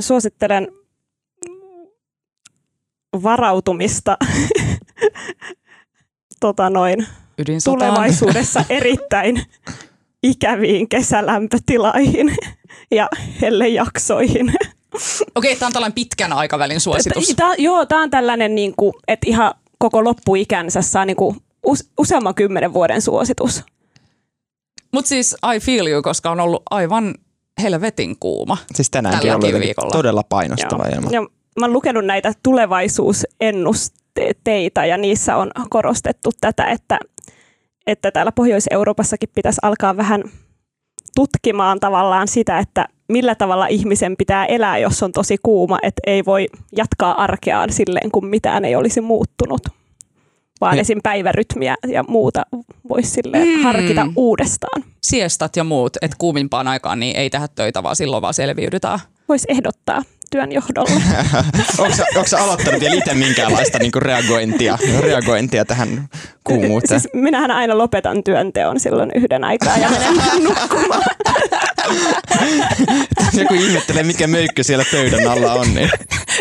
[0.00, 0.68] suosittelen
[3.22, 4.16] varautumista
[6.42, 7.06] tota noin,
[7.64, 9.42] tulevaisuudessa erittäin
[10.22, 12.36] ikäviin kesälämpötilaihin
[12.90, 13.08] ja
[13.40, 14.54] hellejaksoihin.
[15.34, 17.32] Okei, tämä on tällainen pitkän aikavälin suositus.
[17.36, 21.36] Tää, joo, tämä on tällainen, niin kuin, että ihan koko loppuikänsä saa niin kuin,
[21.98, 23.64] useamman kymmenen vuoden suositus.
[24.92, 27.14] Mutta siis I feel you, koska on ollut aivan
[27.62, 28.56] helvetin kuuma.
[28.74, 31.10] Siis tänäänkin on ollut todella painostava ilma.
[31.10, 31.20] Ja
[31.60, 32.32] mä oon lukenut näitä
[34.14, 36.98] tulevaisuusennusteita ja niissä on korostettu tätä, että
[37.86, 40.24] että täällä Pohjois-Euroopassakin pitäisi alkaa vähän
[41.14, 46.24] tutkimaan tavallaan sitä, että millä tavalla ihmisen pitää elää, jos on tosi kuuma, että ei
[46.24, 46.46] voi
[46.76, 49.62] jatkaa arkeaan silleen, kun mitään ei olisi muuttunut.
[50.60, 50.98] Vaan esim.
[51.02, 52.42] päivärytmiä ja muuta
[52.88, 53.62] voisi sille mm.
[53.62, 54.84] harkita uudestaan.
[55.02, 58.98] Siestat ja muut, että kuumimpaan aikaan niin ei tehdä töitä, vaan silloin vaan selviydytään.
[59.28, 60.02] Voisi ehdottaa
[60.32, 61.02] työn johdolle.
[62.16, 66.08] Onko sä aloittanut vielä itse minkäänlaista niinku reagointia, reagointia tähän
[66.44, 67.00] kuumuuteen?
[67.00, 70.14] Siis minähän aina lopetan työnteon silloin yhden aikaa ja menen
[70.44, 71.02] nukkumaan.
[73.32, 75.74] Joku ihmettelee, mikä möykkö siellä pöydän alla on.
[75.74, 75.90] Niin.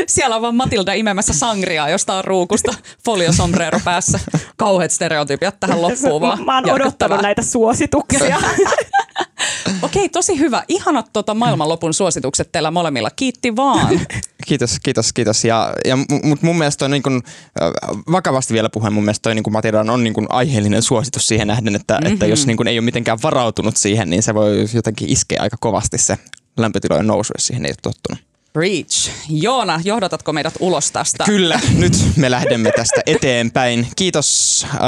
[0.07, 2.73] Siellä on vaan Matilda imemässä sangriaa jostain ruukusta,
[3.05, 4.19] foliosombrero päässä.
[4.57, 6.45] Kauheat stereotypiat tähän loppuun vaan.
[6.45, 8.37] Mä oon odottanut näitä suosituksia.
[9.81, 10.63] Okei, tosi hyvä.
[10.67, 13.09] Ihanat tota, maailmanlopun suositukset teillä molemmilla.
[13.15, 13.99] Kiitti vaan.
[14.47, 15.45] kiitos, kiitos, kiitos.
[15.45, 17.23] Ja, ja, mutta mun mielestä on niin kun,
[18.11, 21.75] vakavasti vielä puheen, mun mielestä toi niin Matildan on niin kun aiheellinen suositus siihen nähden,
[21.75, 22.13] että, mm-hmm.
[22.13, 25.57] että jos niin kun ei ole mitenkään varautunut siihen, niin se voi jotenkin iskeä aika
[25.59, 26.17] kovasti se
[26.57, 28.31] lämpötilojen nousu, jos siihen ei ole tottunut.
[28.55, 29.11] Reach.
[29.29, 31.23] Joona, johdatatko meidät ulos tästä?
[31.23, 33.87] Kyllä, nyt me lähdemme tästä eteenpäin.
[33.95, 34.65] Kiitos.
[34.73, 34.79] Äh,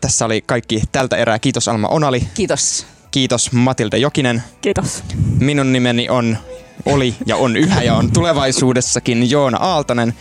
[0.00, 1.38] tässä oli kaikki tältä erää.
[1.38, 2.28] Kiitos Alma Onali.
[2.34, 2.86] Kiitos.
[3.14, 4.42] Kiitos Matilda Jokinen.
[4.60, 5.04] Kiitos.
[5.40, 6.38] Minun nimeni on,
[6.86, 10.14] oli ja on yhä ja on tulevaisuudessakin Joona Aaltonen.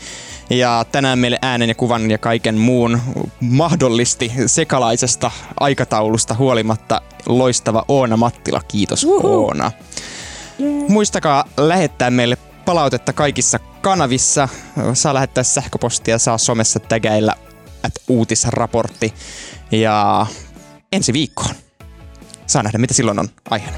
[0.50, 3.02] Ja tänään meille äänen ja kuvan ja kaiken muun
[3.39, 8.62] mahdollisti sekalaisesta aikataulusta huolimatta loistava Oona Mattila.
[8.68, 9.46] Kiitos Uhu.
[9.46, 9.72] Oona.
[10.60, 10.89] Yeah.
[10.89, 14.50] Muistakaa lähettää meille palautetta kaikissa kanavissa.
[14.94, 17.36] Saa lähettää sähköpostia, saa somessa tägäillä
[17.84, 19.14] at uutisraportti.
[19.72, 20.26] Ja
[20.91, 21.62] ensi viikkoon.
[22.48, 23.78] Saa nähdä, mitä silloin on aiheena.